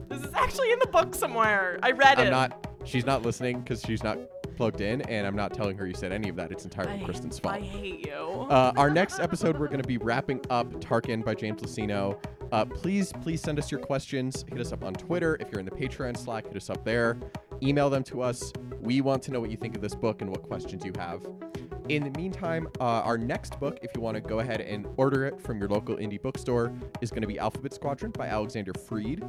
[0.07, 1.79] this is actually in the book somewhere.
[1.81, 2.25] I read it.
[2.25, 2.64] I'm not.
[2.85, 4.17] She's not listening because she's not
[4.55, 6.51] plugged in, and I'm not telling her you said any of that.
[6.51, 7.55] It's entirely I, Kristen's fault.
[7.55, 8.13] I hate you.
[8.13, 12.23] Uh, our next episode, we're going to be wrapping up Tarkin by James Luceno.
[12.51, 14.45] Uh, please, please send us your questions.
[14.47, 15.35] Hit us up on Twitter.
[15.39, 17.17] If you're in the Patreon Slack, hit us up there.
[17.61, 18.53] Email them to us.
[18.79, 21.25] We want to know what you think of this book and what questions you have.
[21.89, 25.25] In the meantime, uh, our next book, if you want to go ahead and order
[25.25, 29.23] it from your local indie bookstore, is going to be Alphabet Squadron by Alexander Freed.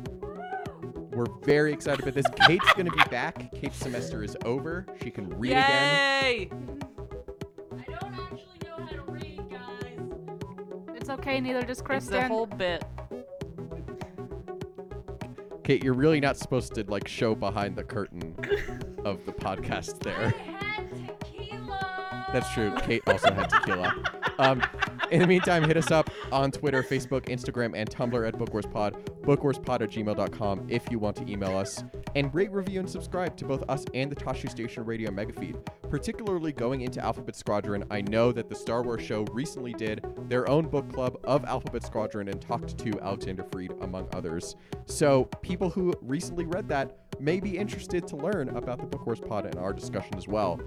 [1.16, 2.26] We're very excited about this.
[2.46, 3.50] Kate's going to be back.
[3.52, 4.86] Kate's semester is over.
[5.02, 6.22] She can read again.
[6.22, 6.50] Yay!
[7.72, 10.94] I don't actually know how to read, guys.
[10.94, 12.22] It's okay, neither does It's the Kristen.
[12.24, 12.84] whole bit.
[15.64, 18.34] Kate, you're really not supposed to like show behind the curtain
[19.04, 20.28] of the podcast I there.
[20.30, 20.90] had
[21.20, 22.26] tequila.
[22.32, 22.72] That's true.
[22.82, 23.94] Kate also had tequila.
[24.38, 24.62] Um,
[25.10, 29.82] in the meantime, hit us up on Twitter, Facebook, Instagram, and Tumblr at BookWarsPod, bookwarspod
[29.82, 31.84] at gmail.com if you want to email us.
[32.14, 35.56] And rate, review, and subscribe to both us and the Tashi Station Radio Megafeed.
[35.90, 40.48] Particularly going into Alphabet Squadron, I know that the Star Wars show recently did their
[40.48, 44.56] own book club of Alphabet Squadron and talked to Alexander Freed, among others.
[44.86, 49.20] So people who recently read that may be interested to learn about the Book Wars
[49.20, 50.60] Pod and our discussion as well.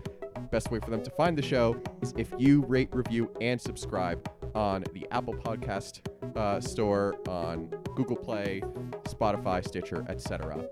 [0.52, 4.30] Best way for them to find the show is if you rate, review, and subscribe
[4.56, 6.02] on the Apple Podcast
[6.36, 8.62] uh, store, on Google Play,
[9.06, 10.66] Spotify, Stitcher, etc.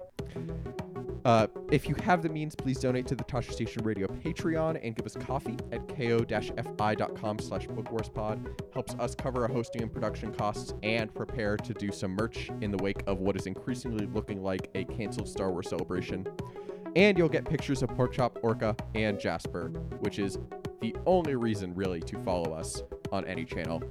[1.28, 4.96] Uh, if you have the means, please donate to the Tashi Station Radio Patreon and
[4.96, 8.74] give us coffee at ko-fi.com slash bookwarspod.
[8.74, 12.72] Helps us cover our hosting and production costs and prepare to do some merch in
[12.72, 16.26] the wake of what is increasingly looking like a canceled Star Wars celebration.
[16.96, 19.68] And you'll get pictures of Porkchop, Orca, and Jasper,
[20.00, 20.40] which is
[20.80, 23.84] the only reason really to follow us on any channel.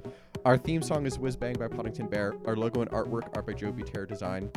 [0.47, 2.33] Our theme song is Whiz Bang by Poddington Bear.
[2.45, 4.49] Our logo and artwork are by Joe Terror Design.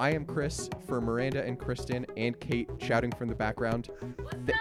[0.00, 3.90] I am Chris for Miranda and Kristen and Kate shouting from the background.
[4.22, 4.56] What's Th-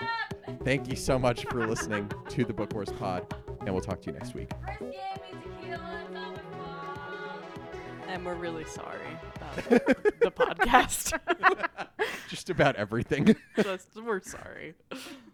[0.45, 0.59] up?
[0.65, 3.33] Thank you so much for listening to the Book Wars Pod.
[3.61, 4.49] and we'll talk to you next week.
[4.65, 8.09] Chris gave me tequila on top of mom.
[8.09, 9.55] And we're really sorry about
[10.19, 11.17] the podcast.
[12.27, 13.37] Just about everything.
[13.55, 14.73] Just we're sorry.